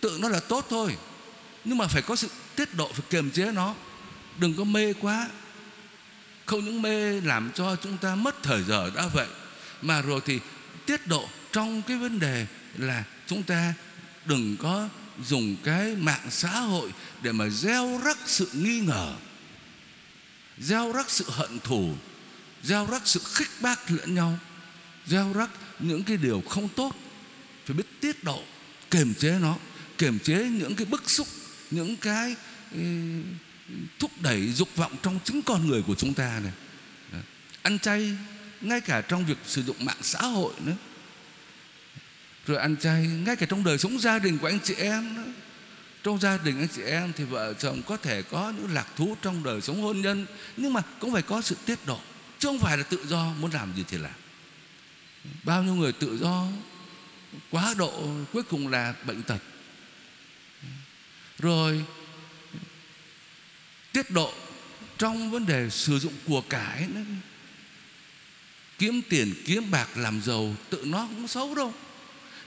tự 0.00 0.18
nó 0.20 0.28
là 0.28 0.40
tốt 0.40 0.66
thôi. 0.70 0.96
Nhưng 1.64 1.78
mà 1.78 1.86
phải 1.86 2.02
có 2.02 2.16
sự 2.16 2.28
tiết 2.56 2.74
độ, 2.74 2.90
phải 2.92 3.06
kiềm 3.10 3.30
chế 3.30 3.52
nó. 3.52 3.74
Đừng 4.38 4.54
có 4.54 4.64
mê 4.64 4.92
quá. 4.92 5.28
Không 6.46 6.64
những 6.64 6.82
mê 6.82 7.20
làm 7.20 7.50
cho 7.54 7.76
chúng 7.76 7.96
ta 7.96 8.14
mất 8.14 8.42
thời 8.42 8.62
giờ 8.62 8.90
đã 8.94 9.06
vậy, 9.06 9.26
mà 9.82 10.02
rồi 10.02 10.20
thì 10.24 10.40
tiết 10.86 11.06
độ 11.06 11.28
trong 11.52 11.82
cái 11.82 11.96
vấn 11.96 12.18
đề 12.18 12.46
là 12.78 13.04
chúng 13.26 13.42
ta 13.42 13.74
đừng 14.24 14.56
có 14.56 14.88
dùng 15.26 15.56
cái 15.64 15.96
mạng 15.96 16.30
xã 16.30 16.60
hội 16.60 16.92
để 17.22 17.32
mà 17.32 17.48
gieo 17.48 18.00
rắc 18.04 18.18
sự 18.26 18.50
nghi 18.52 18.80
ngờ, 18.80 19.14
gieo 20.58 20.92
rắc 20.92 21.10
sự 21.10 21.24
hận 21.28 21.60
thù, 21.60 21.94
gieo 22.62 22.86
rắc 22.90 23.02
sự 23.04 23.20
khích 23.24 23.50
bác 23.60 23.90
lẫn 23.90 24.14
nhau, 24.14 24.38
gieo 25.06 25.32
rắc 25.32 25.50
những 25.78 26.04
cái 26.04 26.16
điều 26.16 26.42
không 26.48 26.68
tốt. 26.68 26.94
Phải 27.66 27.76
biết 27.76 28.00
tiết 28.00 28.24
độ, 28.24 28.42
kiềm 28.90 29.14
chế 29.14 29.38
nó, 29.40 29.56
kiềm 29.98 30.18
chế 30.18 30.48
những 30.48 30.74
cái 30.74 30.86
bức 30.86 31.10
xúc, 31.10 31.28
những 31.70 31.96
cái 31.96 32.36
ừ, 32.72 32.80
thúc 33.98 34.10
đẩy 34.20 34.52
dục 34.52 34.68
vọng 34.76 34.92
trong 35.02 35.18
chính 35.24 35.42
con 35.42 35.68
người 35.68 35.82
của 35.82 35.94
chúng 35.94 36.14
ta 36.14 36.40
này. 36.42 36.52
Ăn 37.62 37.78
chay, 37.78 38.16
ngay 38.60 38.80
cả 38.80 39.00
trong 39.00 39.26
việc 39.26 39.38
sử 39.46 39.62
dụng 39.62 39.84
mạng 39.84 40.02
xã 40.02 40.22
hội 40.22 40.52
nữa 40.64 40.76
rồi 42.48 42.58
ăn 42.58 42.76
chay 42.76 43.06
ngay 43.06 43.36
cả 43.36 43.46
trong 43.46 43.64
đời 43.64 43.78
sống 43.78 43.98
gia 43.98 44.18
đình 44.18 44.38
của 44.38 44.46
anh 44.46 44.58
chị 44.64 44.74
em 44.74 45.14
nữa 45.14 45.32
trong 46.02 46.20
gia 46.20 46.38
đình 46.38 46.58
anh 46.58 46.68
chị 46.76 46.82
em 46.82 47.12
thì 47.16 47.24
vợ 47.24 47.54
chồng 47.54 47.82
có 47.86 47.96
thể 47.96 48.22
có 48.22 48.52
những 48.56 48.74
lạc 48.74 48.86
thú 48.96 49.16
trong 49.22 49.42
đời 49.42 49.60
sống 49.60 49.82
hôn 49.82 50.00
nhân, 50.00 50.26
nhưng 50.56 50.72
mà 50.72 50.82
cũng 50.98 51.12
phải 51.12 51.22
có 51.22 51.40
sự 51.40 51.56
tiết 51.66 51.78
độ, 51.86 52.00
chứ 52.38 52.48
không 52.48 52.58
phải 52.58 52.78
là 52.78 52.82
tự 52.82 53.06
do 53.06 53.32
muốn 53.40 53.50
làm 53.50 53.74
gì 53.76 53.84
thì 53.88 53.98
làm. 53.98 54.12
Bao 55.42 55.62
nhiêu 55.62 55.74
người 55.74 55.92
tự 55.92 56.18
do, 56.18 56.46
quá 57.50 57.74
độ, 57.78 58.10
cuối 58.32 58.42
cùng 58.42 58.68
là 58.68 58.94
bệnh 59.04 59.22
tật. 59.22 59.38
Rồi, 61.38 61.84
tiết 63.92 64.10
độ 64.10 64.32
trong 64.98 65.30
vấn 65.30 65.46
đề 65.46 65.70
sử 65.70 65.98
dụng 65.98 66.14
của 66.26 66.40
cải 66.40 66.86
nữa. 66.94 67.00
kiếm 68.78 69.00
tiền, 69.08 69.34
kiếm 69.46 69.70
bạc, 69.70 69.88
làm 69.96 70.20
giàu, 70.22 70.54
tự 70.70 70.84
nó 70.84 71.06
cũng 71.06 71.28
xấu 71.28 71.54
đâu 71.54 71.74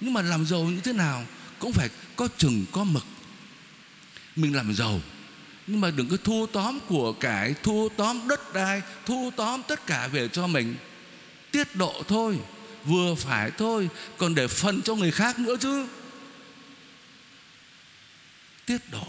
nhưng 0.01 0.13
mà 0.13 0.21
làm 0.21 0.45
giàu 0.45 0.63
như 0.63 0.81
thế 0.83 0.93
nào 0.93 1.25
cũng 1.59 1.73
phải 1.73 1.89
có 2.15 2.27
chừng, 2.37 2.65
có 2.71 2.83
mực. 2.83 3.05
Mình 4.35 4.55
làm 4.55 4.73
giàu, 4.73 5.01
nhưng 5.67 5.81
mà 5.81 5.91
đừng 5.91 6.09
có 6.09 6.17
thu 6.23 6.47
tóm 6.53 6.79
của 6.87 7.13
cải 7.13 7.53
thu 7.63 7.89
tóm 7.97 8.27
đất 8.27 8.53
đai 8.53 8.81
thu 9.05 9.31
tóm 9.37 9.61
tất 9.67 9.85
cả 9.85 10.07
về 10.07 10.27
cho 10.27 10.47
mình. 10.47 10.75
Tiết 11.51 11.75
độ 11.75 12.03
thôi, 12.07 12.39
vừa 12.85 13.15
phải 13.15 13.51
thôi, 13.57 13.89
còn 14.17 14.35
để 14.35 14.47
phần 14.47 14.81
cho 14.81 14.95
người 14.95 15.11
khác 15.11 15.39
nữa 15.39 15.55
chứ. 15.59 15.87
Tiết 18.65 18.91
độ. 18.91 19.07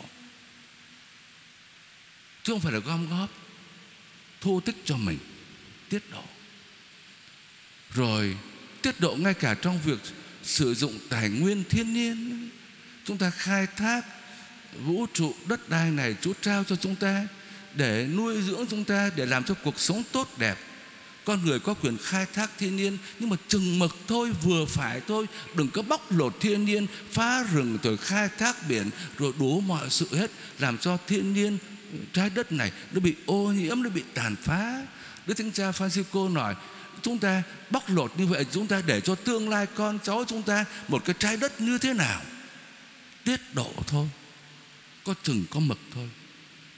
Chứ 2.42 2.52
không 2.52 2.61
phải 2.61 2.72
là 2.72 2.78
gom 2.78 3.11
góp, 3.11 3.30
thu 4.40 4.61
tích 4.61 4.76
cho 4.84 4.96
mình. 4.96 5.18
Tiết 5.88 6.11
độ. 6.11 6.25
Rồi, 7.94 8.37
tiết 8.82 9.00
độ 9.00 9.16
ngay 9.16 9.34
cả 9.34 9.54
trong 9.54 9.78
việc 9.84 9.99
sử 10.42 10.75
dụng 10.75 10.99
tài 11.08 11.28
nguyên 11.28 11.64
thiên 11.68 11.94
nhiên. 11.94 12.49
Chúng 13.04 13.18
ta 13.18 13.30
khai 13.30 13.66
thác 13.76 14.02
vũ 14.84 15.06
trụ 15.12 15.34
đất 15.46 15.68
đai 15.68 15.90
này 15.90 16.16
Chúa 16.20 16.32
trao 16.40 16.64
cho 16.64 16.76
chúng 16.76 16.96
ta 16.96 17.26
để 17.75 18.08
nuôi 18.14 18.42
dưỡng 18.42 18.66
chúng 18.70 18.84
ta, 18.84 19.11
để 19.16 19.26
làm 19.26 19.44
cho 19.44 19.54
cuộc 19.54 19.80
sống 19.80 20.02
tốt 20.12 20.28
đẹp. 20.38 20.58
Con 21.25 21.44
người 21.44 21.61
có 21.61 21.75
quyền 21.75 21.96
khai 22.02 22.26
thác 22.32 22.50
thiên 22.58 22.76
nhiên, 22.76 22.99
nhưng 23.18 23.30
mà 23.30 23.37
chừng 23.49 23.78
mực 23.78 23.96
thôi, 24.08 24.30
vừa 24.42 24.64
phải 24.64 25.00
thôi. 25.08 25.26
Đừng 25.54 25.70
có 25.70 25.82
bóc 25.82 26.12
lột 26.12 26.37
thiên 26.40 26.64
nhiên, 26.64 26.87
phá 27.11 27.44
rừng 27.52 27.78
rồi 27.82 27.96
khai 27.96 28.28
thác 28.38 28.68
biển, 28.68 28.90
rồi 29.18 29.32
đủ 29.38 29.61
mọi 29.61 29.90
sự 29.90 30.06
hết, 30.12 30.30
làm 30.58 30.78
cho 30.78 30.99
thiên 31.06 31.34
nhiên, 31.34 31.58
trái 32.12 32.30
đất 32.30 32.52
này 32.52 32.72
nó 32.92 33.00
bị 33.00 33.14
ô 33.26 33.52
nhiễm, 33.52 33.82
nó 33.82 33.90
bị 33.90 34.02
tàn 34.14 34.37
phá. 34.42 34.82
Đức 35.26 35.34
thánh 35.34 35.52
cha 35.52 35.70
Francisco 35.70 36.32
nói 36.32 36.54
chúng 37.02 37.18
ta 37.18 37.42
bóc 37.71 37.85
lột 37.88 38.18
như 38.18 38.26
vậy 38.26 38.47
chúng 38.52 38.66
ta 38.66 38.82
để 38.87 39.00
cho 39.00 39.14
tương 39.14 39.49
lai 39.49 39.66
con 39.75 39.99
cháu 40.02 40.25
chúng 40.28 40.42
ta 40.42 40.64
một 40.88 41.04
cái 41.04 41.14
trái 41.18 41.37
đất 41.37 41.61
như 41.61 41.78
thế 41.78 41.92
nào? 41.92 42.23
Tiết 43.25 43.40
độ 43.54 43.73
thôi 43.87 44.09
có 45.04 45.14
chừng 45.23 45.44
có 45.50 45.61
mực 45.61 45.78
thôi. 45.94 46.11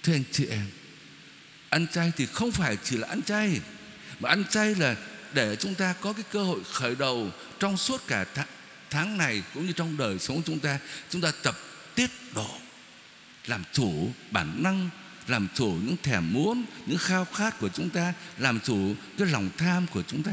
Thưa 0.02 0.12
anh 0.12 0.24
chị 0.32 0.46
em 0.46 0.66
ăn 1.68 1.86
chay 1.92 2.12
thì 2.16 2.26
không 2.26 2.52
phải 2.52 2.76
chỉ 2.84 2.96
là 2.96 3.08
ăn 3.08 3.22
chay 3.22 3.60
mà 4.20 4.28
ăn 4.28 4.44
chay 4.50 4.74
là 4.74 4.96
để 5.32 5.56
chúng 5.56 5.74
ta 5.74 5.94
có 6.00 6.12
cái 6.12 6.24
cơ 6.32 6.44
hội 6.44 6.60
khởi 6.72 6.94
đầu 6.94 7.30
trong 7.58 7.76
suốt 7.76 8.06
cả 8.06 8.24
tháng, 8.34 8.46
tháng 8.90 9.18
này 9.18 9.42
cũng 9.54 9.66
như 9.66 9.72
trong 9.72 9.96
đời 9.96 10.18
sống 10.18 10.42
chúng 10.46 10.60
ta. 10.60 10.78
Chúng 11.10 11.20
ta 11.20 11.32
tập 11.42 11.56
tiết 11.94 12.10
độ 12.34 12.50
làm 13.46 13.62
chủ 13.72 14.12
bản 14.30 14.62
năng 14.62 14.90
làm 15.28 15.48
chủ 15.54 15.78
những 15.84 15.96
thèm 16.02 16.32
muốn, 16.32 16.64
những 16.86 16.98
khao 16.98 17.24
khát 17.24 17.58
của 17.58 17.68
chúng 17.68 17.90
ta, 17.90 18.12
làm 18.38 18.60
chủ 18.60 18.94
cái 19.18 19.28
lòng 19.28 19.50
tham 19.56 19.86
của 19.86 20.02
chúng 20.02 20.22
ta. 20.22 20.32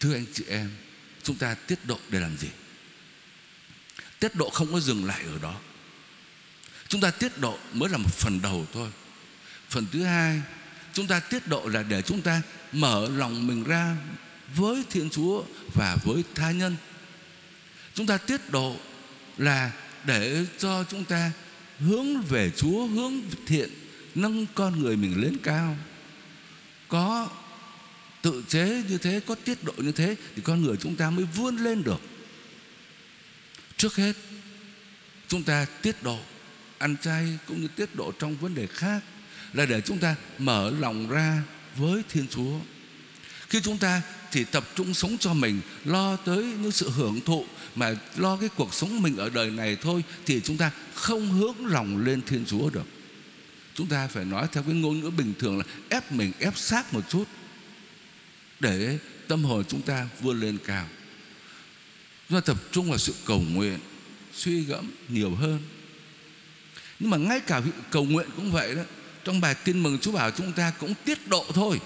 Thưa 0.00 0.14
anh 0.14 0.26
chị 0.32 0.44
em, 0.48 0.70
chúng 1.22 1.36
ta 1.36 1.54
tiết 1.54 1.84
độ 1.84 1.98
để 2.08 2.20
làm 2.20 2.36
gì? 2.36 2.48
Tiết 4.18 4.34
độ 4.34 4.50
không 4.50 4.72
có 4.72 4.80
dừng 4.80 5.04
lại 5.04 5.22
ở 5.22 5.38
đó. 5.42 5.60
Chúng 6.88 7.00
ta 7.00 7.10
tiết 7.10 7.38
độ 7.38 7.58
mới 7.72 7.88
là 7.88 7.98
một 7.98 8.14
phần 8.14 8.42
đầu 8.42 8.66
thôi. 8.72 8.90
Phần 9.68 9.86
thứ 9.92 10.04
hai, 10.04 10.42
chúng 10.92 11.06
ta 11.06 11.20
tiết 11.20 11.46
độ 11.46 11.68
là 11.68 11.82
để 11.82 12.02
chúng 12.02 12.22
ta 12.22 12.42
mở 12.72 13.08
lòng 13.08 13.46
mình 13.46 13.64
ra 13.64 13.96
với 14.54 14.84
thiên 14.90 15.10
chúa 15.10 15.44
và 15.74 15.96
với 16.04 16.24
tha 16.34 16.50
nhân. 16.50 16.76
Chúng 17.94 18.06
ta 18.06 18.16
tiết 18.16 18.50
độ 18.50 18.76
là 19.38 19.72
để 20.04 20.46
cho 20.58 20.84
chúng 20.90 21.04
ta 21.04 21.32
hướng 21.78 22.22
về 22.22 22.50
chúa, 22.56 22.86
hướng 22.86 23.20
thiện, 23.46 23.70
nâng 24.14 24.46
con 24.54 24.82
người 24.82 24.96
mình 24.96 25.20
lên 25.22 25.36
cao 25.42 25.76
có 26.88 27.28
tự 28.22 28.44
chế 28.48 28.82
như 28.88 28.98
thế, 28.98 29.20
có 29.26 29.34
tiết 29.34 29.64
độ 29.64 29.72
như 29.76 29.92
thế 29.92 30.16
thì 30.36 30.42
con 30.42 30.62
người 30.62 30.76
chúng 30.76 30.96
ta 30.96 31.10
mới 31.10 31.24
vươn 31.24 31.56
lên 31.56 31.82
được 31.82 32.00
trước 33.76 33.96
hết, 33.96 34.12
chúng 35.28 35.42
ta 35.42 35.66
tiết 35.82 36.02
độ, 36.02 36.18
ăn 36.78 36.96
chay 37.02 37.38
cũng 37.46 37.62
như 37.62 37.68
tiết 37.68 37.96
độ 37.96 38.12
trong 38.18 38.36
vấn 38.36 38.54
đề 38.54 38.66
khác 38.66 39.00
là 39.52 39.66
để 39.66 39.80
chúng 39.80 39.98
ta 39.98 40.16
mở 40.38 40.72
lòng 40.80 41.08
ra 41.08 41.42
với 41.76 42.02
Thiên 42.08 42.26
Chúa. 42.30 42.60
khi 43.48 43.60
chúng 43.60 43.78
ta 43.78 44.02
chỉ 44.30 44.44
tập 44.44 44.64
trung 44.74 44.94
sống 44.94 45.18
cho 45.18 45.34
mình, 45.34 45.60
lo 45.84 46.16
tới 46.16 46.44
những 46.44 46.72
sự 46.72 46.90
hưởng 46.90 47.20
thụ 47.20 47.44
mà 47.74 47.94
lo 48.16 48.36
cái 48.36 48.48
cuộc 48.48 48.74
sống 48.74 49.02
mình 49.02 49.16
ở 49.16 49.30
đời 49.30 49.50
này 49.50 49.76
thôi 49.82 50.04
thì 50.26 50.40
chúng 50.44 50.56
ta 50.56 50.70
không 50.94 51.28
hướng 51.32 51.66
lòng 51.66 52.04
lên 52.04 52.22
thiên 52.22 52.44
chúa 52.46 52.70
được. 52.70 52.86
Chúng 53.74 53.86
ta 53.86 54.06
phải 54.06 54.24
nói 54.24 54.46
theo 54.52 54.62
cái 54.62 54.74
ngôn 54.74 55.00
ngữ 55.00 55.10
bình 55.10 55.34
thường 55.38 55.58
là 55.58 55.64
ép 55.88 56.12
mình 56.12 56.32
ép 56.38 56.58
sát 56.58 56.94
một 56.94 57.08
chút 57.08 57.24
để 58.60 58.98
tâm 59.28 59.44
hồn 59.44 59.64
chúng 59.68 59.82
ta 59.82 60.08
vươn 60.20 60.40
lên 60.40 60.58
cao. 60.66 60.88
Chúng 62.28 62.40
ta 62.40 62.46
tập 62.46 62.56
trung 62.72 62.88
vào 62.88 62.98
sự 62.98 63.14
cầu 63.24 63.40
nguyện, 63.40 63.78
suy 64.32 64.60
gẫm 64.60 64.90
nhiều 65.08 65.34
hơn. 65.34 65.58
Nhưng 67.00 67.10
mà 67.10 67.16
ngay 67.16 67.40
cả 67.40 67.60
việc 67.60 67.72
cầu 67.90 68.04
nguyện 68.04 68.28
cũng 68.36 68.52
vậy 68.52 68.74
đó, 68.74 68.82
trong 69.24 69.40
bài 69.40 69.54
tin 69.54 69.82
mừng 69.82 69.98
Chúa 69.98 70.12
bảo 70.12 70.30
chúng 70.30 70.52
ta 70.52 70.72
cũng 70.78 70.94
tiết 71.04 71.28
độ 71.28 71.46
thôi 71.54 71.80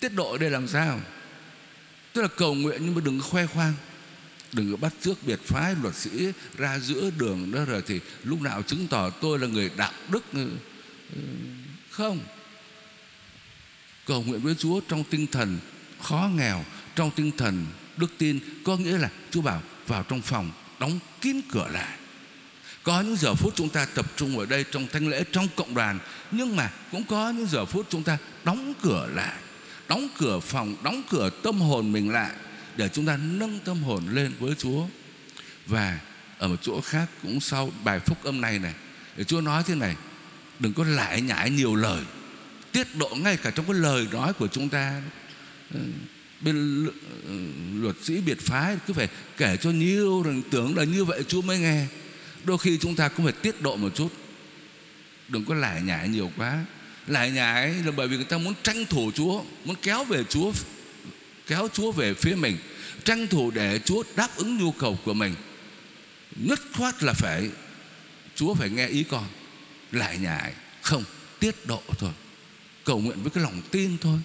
tiết 0.00 0.14
độ 0.14 0.32
ở 0.32 0.38
đây 0.38 0.50
làm 0.50 0.68
sao? 0.68 1.00
Tức 2.12 2.22
là 2.22 2.28
cầu 2.28 2.54
nguyện 2.54 2.80
nhưng 2.84 2.94
mà 2.94 3.00
đừng 3.04 3.20
khoe 3.20 3.46
khoang. 3.46 3.74
Đừng 4.52 4.70
có 4.70 4.76
bắt 4.76 4.92
trước 5.00 5.22
biệt 5.22 5.40
phái, 5.44 5.74
luật 5.82 5.94
sĩ 5.94 6.32
ra 6.58 6.78
giữa 6.78 7.10
đường 7.18 7.52
đó 7.52 7.64
rồi 7.64 7.82
thì 7.86 8.00
lúc 8.24 8.40
nào 8.40 8.62
chứng 8.62 8.86
tỏ 8.88 9.10
tôi 9.10 9.38
là 9.38 9.46
người 9.46 9.70
đạo 9.76 9.92
đức. 10.08 10.24
Ừ. 10.32 10.48
Không. 11.90 12.20
Cầu 14.06 14.22
nguyện 14.22 14.40
với 14.40 14.54
Chúa 14.54 14.80
trong 14.88 15.04
tinh 15.04 15.26
thần 15.26 15.58
khó 16.02 16.30
nghèo, 16.34 16.64
trong 16.94 17.10
tinh 17.10 17.30
thần 17.38 17.66
đức 17.96 18.12
tin, 18.18 18.40
có 18.64 18.76
nghĩa 18.76 18.98
là 18.98 19.10
Chúa 19.30 19.40
bảo 19.40 19.62
vào 19.86 20.02
trong 20.02 20.22
phòng 20.22 20.50
đóng 20.78 20.98
kín 21.20 21.40
cửa 21.52 21.68
lại. 21.72 21.98
Có 22.82 23.00
những 23.00 23.16
giờ 23.16 23.34
phút 23.34 23.52
chúng 23.56 23.68
ta 23.68 23.86
tập 23.94 24.06
trung 24.16 24.38
ở 24.38 24.46
đây 24.46 24.64
trong 24.70 24.86
thánh 24.86 25.08
lễ, 25.08 25.24
trong 25.32 25.48
cộng 25.56 25.74
đoàn, 25.74 25.98
nhưng 26.30 26.56
mà 26.56 26.70
cũng 26.92 27.04
có 27.04 27.30
những 27.30 27.46
giờ 27.46 27.64
phút 27.64 27.86
chúng 27.90 28.02
ta 28.02 28.18
đóng 28.44 28.74
cửa 28.82 29.08
lại 29.14 29.34
đóng 29.88 30.08
cửa 30.18 30.40
phòng, 30.40 30.76
đóng 30.82 31.02
cửa 31.10 31.30
tâm 31.42 31.60
hồn 31.60 31.92
mình 31.92 32.10
lại 32.10 32.30
để 32.76 32.88
chúng 32.88 33.06
ta 33.06 33.16
nâng 33.16 33.58
tâm 33.64 33.82
hồn 33.82 34.02
lên 34.12 34.32
với 34.38 34.54
Chúa. 34.58 34.86
Và 35.66 36.00
ở 36.38 36.48
một 36.48 36.56
chỗ 36.62 36.80
khác 36.80 37.06
cũng 37.22 37.40
sau 37.40 37.72
bài 37.84 38.00
phúc 38.00 38.18
âm 38.24 38.40
này 38.40 38.58
này 38.58 38.74
để 39.16 39.24
Chúa 39.24 39.40
nói 39.40 39.62
thế 39.66 39.74
này, 39.74 39.96
đừng 40.58 40.72
có 40.72 40.84
lại 40.84 41.20
nhải 41.20 41.50
nhiều 41.50 41.74
lời, 41.74 42.04
tiết 42.72 42.96
độ 42.96 43.08
ngay 43.16 43.36
cả 43.36 43.50
trong 43.50 43.66
cái 43.66 43.74
lời 43.74 44.06
nói 44.12 44.32
của 44.32 44.48
chúng 44.48 44.68
ta. 44.68 45.02
Ừ, 45.74 45.80
bên 46.40 46.86
ừ, 47.26 47.32
luật 47.74 47.96
sĩ 48.02 48.20
biệt 48.20 48.40
phái 48.40 48.76
cứ 48.86 48.92
phải 48.92 49.08
kể 49.36 49.56
cho 49.56 49.70
nhiều 49.70 50.22
rằng 50.22 50.42
tưởng 50.50 50.76
là 50.76 50.84
như 50.84 51.04
vậy 51.04 51.22
Chúa 51.28 51.42
mới 51.42 51.58
nghe. 51.58 51.86
Đôi 52.44 52.58
khi 52.58 52.78
chúng 52.78 52.94
ta 52.94 53.08
cũng 53.08 53.26
phải 53.26 53.34
tiết 53.42 53.62
độ 53.62 53.76
một 53.76 53.94
chút. 53.94 54.12
Đừng 55.28 55.44
có 55.44 55.54
lại 55.54 55.82
nhải 55.82 56.08
nhiều 56.08 56.30
quá 56.36 56.64
lại 57.06 57.30
nhải 57.30 57.74
là 57.84 57.90
bởi 57.90 58.08
vì 58.08 58.16
người 58.16 58.24
ta 58.24 58.38
muốn 58.38 58.54
tranh 58.62 58.86
thủ 58.86 59.10
Chúa, 59.14 59.42
muốn 59.64 59.76
kéo 59.82 60.04
về 60.04 60.24
Chúa, 60.24 60.52
kéo 61.46 61.68
Chúa 61.72 61.92
về 61.92 62.14
phía 62.14 62.34
mình, 62.34 62.56
tranh 63.04 63.26
thủ 63.26 63.50
để 63.50 63.80
Chúa 63.84 64.02
đáp 64.16 64.36
ứng 64.36 64.58
nhu 64.58 64.72
cầu 64.72 64.98
của 65.04 65.14
mình. 65.14 65.34
Nhất 66.36 66.60
khoát 66.72 67.02
là 67.02 67.12
phải, 67.12 67.50
Chúa 68.34 68.54
phải 68.54 68.70
nghe 68.70 68.86
ý 68.86 69.02
con. 69.02 69.24
Lại 69.92 70.18
nhải 70.18 70.52
không, 70.82 71.04
tiết 71.40 71.66
độ 71.66 71.82
thôi. 71.98 72.12
Cầu 72.84 72.98
nguyện 72.98 73.22
với 73.22 73.30
cái 73.30 73.44
lòng 73.44 73.62
tin 73.70 73.98
thôi. 73.98 74.18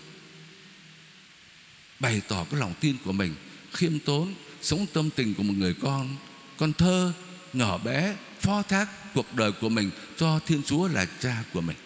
Bày 2.00 2.21
tỏ 2.27 2.45
cái 2.51 2.59
lòng 2.59 2.73
tin 2.79 2.95
của 3.05 3.11
mình, 3.11 3.35
khiêm 3.73 4.00
tốn, 4.00 4.33
sống 4.61 4.85
tâm 4.93 5.09
tình 5.09 5.33
của 5.33 5.43
một 5.43 5.53
người 5.57 5.73
con 5.81 6.15
con 6.61 6.73
thơ, 6.73 7.13
nhỏ 7.53 7.77
bé, 7.77 8.15
phó 8.39 8.61
thác 8.61 8.88
cuộc 9.13 9.33
đời 9.33 9.51
của 9.51 9.69
mình 9.69 9.89
cho 10.17 10.39
Thiên 10.45 10.63
Chúa 10.63 10.88
là 10.88 11.05
cha 11.19 11.43
của 11.53 11.61
mình. 11.61 11.77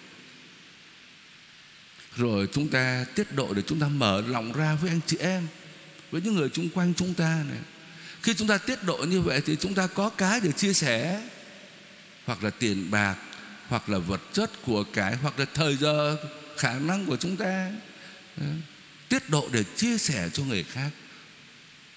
Rồi 2.16 2.48
chúng 2.54 2.68
ta 2.68 3.06
tiết 3.16 3.36
độ 3.36 3.54
để 3.54 3.62
chúng 3.68 3.80
ta 3.80 3.88
mở 3.88 4.24
lòng 4.28 4.54
ra 4.54 4.76
với 4.76 4.90
anh 4.90 5.00
chị 5.08 5.18
em, 5.18 5.48
với 6.12 6.22
những 6.22 6.36
người 6.36 6.50
chung 6.50 6.70
quanh 6.70 6.94
chúng 6.98 7.14
ta 7.14 7.44
này. 7.50 7.60
Khi 8.22 8.34
chúng 8.34 8.48
ta 8.48 8.58
tiết 8.58 8.84
độ 8.84 8.98
như 8.98 9.22
vậy 9.22 9.42
thì 9.46 9.56
chúng 9.60 9.74
ta 9.74 9.88
có 9.88 10.10
cái 10.10 10.40
để 10.40 10.52
chia 10.52 10.74
sẻ. 10.74 11.22
Hoặc 12.26 12.44
là 12.44 12.50
tiền 12.50 12.92
bạc, 12.92 13.16
hoặc 13.68 13.90
là 13.90 13.98
vật 13.98 14.22
chất 14.34 14.52
của 14.66 14.84
cái, 14.84 15.16
hoặc 15.16 15.40
là 15.40 15.46
thời 15.54 15.76
giờ 15.76 16.18
khả 16.58 16.80
năng 16.80 17.06
của 17.06 17.18
chúng 17.18 17.38
ta. 17.38 17.72
Tiết 19.10 19.30
độ 19.30 19.50
để 19.52 19.64
chia 19.76 19.98
sẻ 19.98 20.30
cho 20.34 20.44
người 20.44 20.64
khác. 20.64 20.90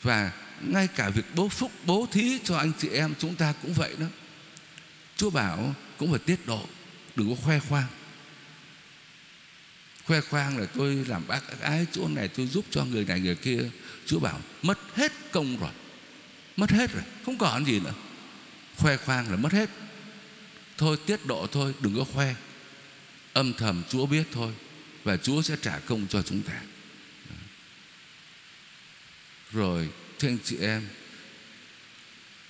Và 0.02 0.32
ngay 0.60 0.86
cả 0.86 1.08
việc 1.08 1.24
bố 1.34 1.48
phúc 1.48 1.72
bố 1.84 2.06
thí 2.12 2.38
cho 2.44 2.56
anh 2.56 2.72
chị 2.78 2.88
em 2.88 3.14
chúng 3.18 3.34
ta 3.34 3.54
cũng 3.62 3.72
vậy 3.72 3.94
đó. 3.98 4.06
Chúa 5.16 5.30
bảo 5.30 5.74
cũng 5.98 6.10
phải 6.10 6.18
tiết 6.18 6.46
độ 6.46 6.66
Đừng 7.16 7.36
có 7.36 7.42
khoe 7.44 7.58
khoang. 7.58 7.86
Khoe 10.08 10.20
khoang 10.20 10.58
là 10.58 10.66
tôi 10.66 11.04
làm 11.08 11.26
bác 11.26 11.60
ái, 11.60 11.86
chỗ 11.92 12.08
này 12.08 12.28
tôi 12.28 12.46
giúp 12.46 12.64
cho 12.70 12.84
người 12.84 13.04
này 13.04 13.20
người 13.20 13.34
kia. 13.34 13.70
Chúa 14.06 14.20
bảo, 14.20 14.40
mất 14.62 14.78
hết 14.94 15.12
công 15.32 15.60
rồi, 15.60 15.70
Mất 16.56 16.70
hết 16.70 16.92
rồi, 16.92 17.02
Không 17.24 17.38
còn 17.38 17.66
gì 17.66 17.80
nữa. 17.80 17.94
Khoe 18.76 18.96
khoang 18.96 19.30
là 19.30 19.36
mất 19.36 19.52
hết. 19.52 19.70
Thôi, 20.78 20.96
tiết 21.06 21.26
độ 21.26 21.46
thôi, 21.52 21.74
đừng 21.80 21.96
có 21.96 22.04
khoe. 22.04 22.34
Âm 23.32 23.52
thầm 23.52 23.82
Chúa 23.88 24.06
biết 24.06 24.26
thôi, 24.32 24.52
Và 25.04 25.16
Chúa 25.16 25.42
sẽ 25.42 25.56
trả 25.62 25.78
công 25.78 26.06
cho 26.08 26.22
chúng 26.22 26.42
ta. 26.42 26.60
Rồi, 29.52 29.88
thưa 30.18 30.28
anh 30.28 30.38
chị 30.44 30.56
em, 30.60 30.88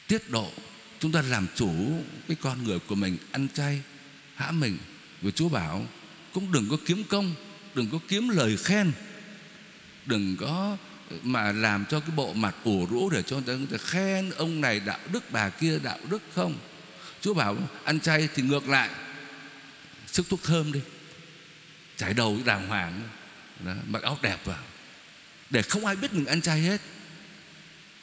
tiết 0.07 0.31
độ, 0.31 0.53
chúng 1.01 1.13
ta 1.13 1.23
làm 1.23 1.47
chủ 1.55 2.03
cái 2.29 2.37
con 2.41 2.65
người 2.65 2.79
của 2.79 2.95
mình, 2.95 3.17
ăn 3.33 3.49
chay, 3.55 3.83
hãm 4.35 4.61
mình. 4.61 4.79
Và 5.23 5.31
Chúa 5.31 5.49
bảo, 5.49 5.87
cũng 6.33 6.53
đừng 6.53 6.69
có 6.69 6.77
kiếm 6.87 7.05
công 7.05 7.35
đừng 7.79 7.89
có 7.93 7.99
kiếm 8.09 8.29
lời 8.29 8.57
khen. 8.57 8.93
Đừng 10.07 10.37
có 10.37 10.77
mà 11.23 11.53
làm 11.53 11.85
cho 11.91 12.01
cái 12.01 12.11
bộ 12.17 12.33
mặt 12.33 12.55
ủ 12.65 12.87
rũ 12.91 13.11
để 13.11 13.23
cho 13.23 13.41
người 13.47 13.67
ta 13.71 13.77
khen 13.79 14.31
ông 14.31 14.61
này 14.61 14.81
đạo 14.81 14.99
đức 15.13 15.31
bà 15.31 15.49
kia 15.49 15.79
đạo 15.83 15.99
đức 16.11 16.23
không? 16.35 16.59
Chúa 17.21 17.35
bảo 17.35 17.57
ăn 17.85 18.01
chay 18.01 18.29
thì 18.35 18.43
ngược 18.43 18.69
lại. 18.69 18.91
Sức 20.07 20.29
thuốc 20.29 20.43
thơm 20.43 20.73
đi. 20.73 20.81
Chải 21.97 22.15
đầu 22.15 22.39
đàng 22.45 22.69
hoàng. 22.69 23.09
Đó, 23.65 23.73
mặc 23.89 24.03
áo 24.03 24.19
đẹp 24.23 24.39
vào. 24.45 24.65
Để 25.51 25.63
không 25.63 25.87
ai 25.87 25.97
biết 25.97 26.13
mình 26.13 26.27
ăn 26.27 26.41
chay 26.41 26.61
hết. 26.61 26.81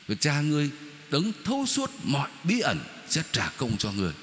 Và 0.07 0.15
cha 0.19 0.41
ngươi 0.41 0.69
đấng 1.11 1.31
thấu 1.45 1.65
suốt 1.65 1.91
mọi 2.03 2.29
bí 2.43 2.59
ẩn 2.59 2.79
sẽ 3.09 3.23
trả 3.31 3.49
công 3.57 3.77
cho 3.77 3.91
người 3.91 4.13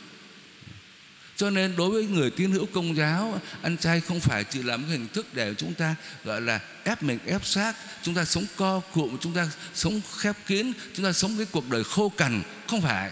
cho 1.36 1.50
nên 1.50 1.76
đối 1.76 1.90
với 1.90 2.06
người 2.06 2.30
tín 2.30 2.50
hữu 2.50 2.66
công 2.66 2.96
giáo, 2.96 3.40
Ăn 3.62 3.76
chay 3.76 4.00
không 4.00 4.20
phải 4.20 4.44
chỉ 4.44 4.62
là 4.62 4.76
một 4.76 4.86
hình 4.90 5.08
thức 5.08 5.26
để 5.32 5.54
chúng 5.58 5.74
ta, 5.74 5.94
gọi 6.24 6.40
là, 6.40 6.60
ép 6.84 7.02
mình, 7.02 7.18
ép 7.26 7.46
xác. 7.46 7.76
Chúng 8.02 8.14
ta 8.14 8.24
sống 8.24 8.46
co 8.56 8.80
cụm, 8.80 9.18
Chúng 9.20 9.34
ta 9.34 9.48
sống 9.74 10.00
khép 10.18 10.36
kín, 10.46 10.72
Chúng 10.94 11.04
ta 11.04 11.12
sống 11.12 11.36
cái 11.36 11.46
cuộc 11.50 11.70
đời 11.70 11.84
khô 11.84 12.08
cằn. 12.08 12.42
Không 12.68 12.80
phải. 12.80 13.10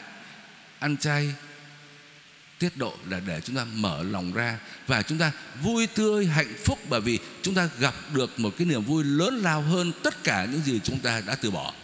Ăn 0.79 0.97
chay, 0.97 1.35
tiết 2.59 2.77
độ 2.77 2.95
là 3.09 3.21
để 3.27 3.41
chúng 3.45 3.57
ta 3.57 3.65
mở 3.65 4.03
lòng 4.03 4.33
ra 4.33 4.59
Và 4.87 5.03
chúng 5.03 5.19
ta 5.19 5.33
vui 5.63 5.87
tươi, 5.87 6.27
hạnh 6.27 6.55
phúc 6.65 6.79
Bởi 6.89 7.01
vì 7.01 7.19
chúng 7.43 7.55
ta 7.55 7.69
gặp 7.79 7.95
được 8.15 8.41
một 8.41 8.55
cái 8.59 8.67
niềm 8.67 8.85
vui 8.85 9.05
lớn 9.05 9.39
lao 9.43 9.63
hơn 9.63 9.93
Tất 10.03 10.25
cả 10.25 10.45
những 10.45 10.63
gì 10.63 10.81
chúng 10.85 10.99
ta 10.99 11.23
đã 11.27 11.35
từ 11.35 11.51
bỏ. 11.51 11.75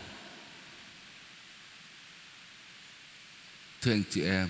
Thưa 3.83 3.92
anh 3.92 4.03
chị 4.11 4.22
em 4.22 4.49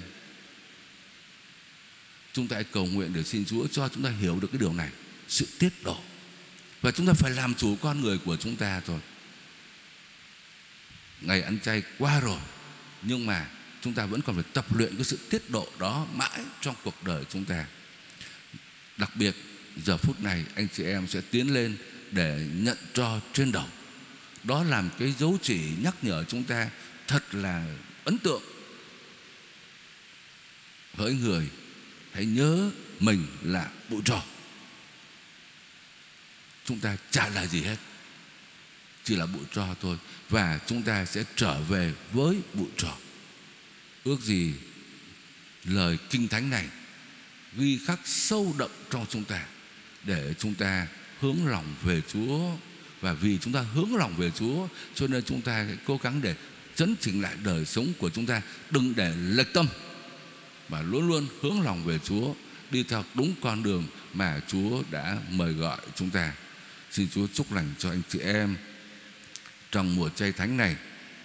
Chúng 2.37 2.49
ta 2.49 2.57
hãy 2.57 2.65
cầu 2.65 2.87
nguyện 2.87 3.13
để 3.15 3.23
xin 3.23 3.45
Chúa 3.45 3.67
cho 3.67 3.89
chúng 3.89 4.03
ta 4.03 4.11
hiểu 4.11 4.39
được 4.41 4.49
cái 4.53 4.59
điều 4.59 4.73
này, 4.73 4.91
Sự 5.29 5.47
tiết 5.59 5.85
độ. 5.85 6.01
Và 6.83 6.91
chúng 6.91 7.07
ta 7.07 7.13
phải 7.13 7.31
làm 7.31 7.55
chủ 7.55 7.77
con 7.83 8.01
người 8.01 8.19
của 8.19 8.37
chúng 8.37 8.57
ta 8.57 8.81
thôi. 8.81 9.01
Ngày 11.21 11.43
ăn 11.43 11.59
chay 11.61 11.83
qua 11.99 12.21
rồi, 12.21 12.41
Nhưng 13.03 13.27
mà 13.27 13.49
chúng 13.83 13.93
ta 13.93 14.07
vẫn 14.07 14.21
còn 14.23 14.35
phải 14.35 14.45
tập 14.53 14.77
luyện 14.77 14.97
cái 14.97 15.05
sự 15.05 15.19
tiết 15.31 15.51
độ 15.51 15.69
đó 15.79 16.07
mãi 16.15 16.41
trong 16.61 16.75
cuộc 16.85 17.05
đời 17.05 17.25
chúng 17.31 17.45
ta. 17.45 17.67
Đặc 18.97 19.17
biệt, 19.17 19.35
giờ 19.85 19.97
phút 19.97 20.21
này 20.21 20.45
anh 20.55 20.69
chị 20.77 20.85
em 20.85 21.07
sẽ 21.07 21.21
tiến 21.21 21.55
lên 21.55 21.77
để 22.11 22.49
nhận 22.55 22.77
cho 22.95 23.21
trên 23.33 23.53
đầu. 23.53 23.67
Đó 24.45 24.63
làm 24.63 24.91
cái 24.99 25.15
dấu 25.19 25.39
chỉ 25.43 25.61
nhắc 25.83 25.95
nhở 26.03 26.25
chúng 26.25 26.45
ta 26.45 26.71
thật 27.07 27.35
là 27.35 27.67
ấn 28.05 28.19
tượng 28.19 28.43
hỡi 30.95 31.15
người 31.15 31.49
hãy 32.17 32.27
nhớ 32.27 32.71
mình 33.01 33.27
là 33.43 33.71
bụi 33.89 34.03
trò. 34.05 34.23
Chúng 36.65 36.81
ta 36.81 36.97
chả 37.11 37.29
là 37.29 37.47
gì 37.47 37.63
hết, 37.63 37.77
chỉ 39.05 39.17
là 39.17 39.27
bụi 39.27 39.45
trò 39.53 39.75
thôi. 39.81 39.97
Và 40.29 40.59
chúng 40.67 40.83
ta 40.83 41.05
sẽ 41.05 41.25
trở 41.37 41.61
về 41.61 41.93
với 42.13 42.37
bụi 42.55 42.69
trò. 42.77 42.97
Ước 44.05 44.21
gì 44.21 44.53
lời 45.65 45.99
kinh 46.11 46.29
thánh 46.29 46.51
này 46.51 46.67
ghi 47.57 47.79
khắc 47.87 48.01
sâu 48.05 48.55
đậm 48.59 48.71
trong 48.91 49.07
chúng 49.11 49.25
ta 49.25 49.45
để 50.05 50.35
chúng 50.39 50.55
ta 50.55 50.87
hướng 51.21 51.47
lòng 51.47 51.75
về 51.83 52.03
Chúa. 52.13 52.51
Và 53.01 53.13
vì 53.13 53.39
chúng 53.39 53.53
ta 53.53 53.61
hướng 53.61 53.97
lòng 53.97 54.17
về 54.17 54.31
Chúa, 54.31 54.69
cho 54.95 55.07
nên 55.07 55.23
chúng 55.25 55.43
ta 55.43 55.67
cố 55.87 56.01
gắng 56.03 56.23
để 56.23 56.35
chấn 56.75 56.95
chỉnh 57.01 57.23
lại 57.23 57.37
đời 57.45 57.65
sống 57.65 57.93
của 57.99 58.11
chúng 58.11 58.27
ta. 58.27 58.43
Đừng 58.71 58.95
để 58.97 59.17
lệch 59.17 59.53
tâm 59.53 59.69
mà 60.69 60.83
luôn 60.83 61.09
luôn 61.09 61.27
hướng 61.41 61.61
lòng 61.61 61.85
về 61.85 61.99
Chúa 62.05 62.35
đi 62.71 62.83
theo 62.83 63.05
đúng 63.15 63.35
con 63.43 63.63
đường 63.63 63.85
mà 64.13 64.41
Chúa 64.47 64.83
đã 64.91 65.19
mời 65.31 65.53
gọi 65.53 65.79
chúng 65.95 66.11
ta 66.11 66.33
xin 66.91 67.09
Chúa 67.15 67.27
chúc 67.35 67.53
lành 67.53 67.75
cho 67.79 67.91
anh 67.91 68.03
chị 68.09 68.19
em 68.19 68.57
trong 69.73 69.97
mùa 69.97 70.09
chay 70.09 70.33
thánh 70.33 70.57
này 70.57 70.77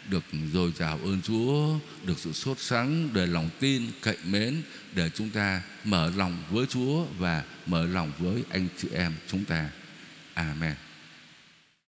được 0.10 0.24
dồi 0.54 0.74
dào 0.78 1.00
ơn 1.04 1.22
Chúa, 1.22 1.80
được 2.06 2.20
sự 2.20 2.34
sốt 2.34 2.60
sắng, 2.60 3.10
để 3.14 3.26
lòng 3.26 3.50
tin, 3.60 3.88
cậy 4.02 4.18
mến 4.26 4.62
để 4.96 5.10
chúng 5.10 5.30
ta 5.30 5.62
mở 5.84 6.12
lòng 6.16 6.44
với 6.50 6.66
Chúa 6.66 7.06
và 7.18 7.44
mở 7.66 7.86
lòng 7.86 8.12
với 8.20 8.44
anh 8.50 8.68
chị 8.78 8.88
em 8.94 9.14
chúng 9.28 9.46
ta. 9.46 9.70
Amen. 10.34 10.76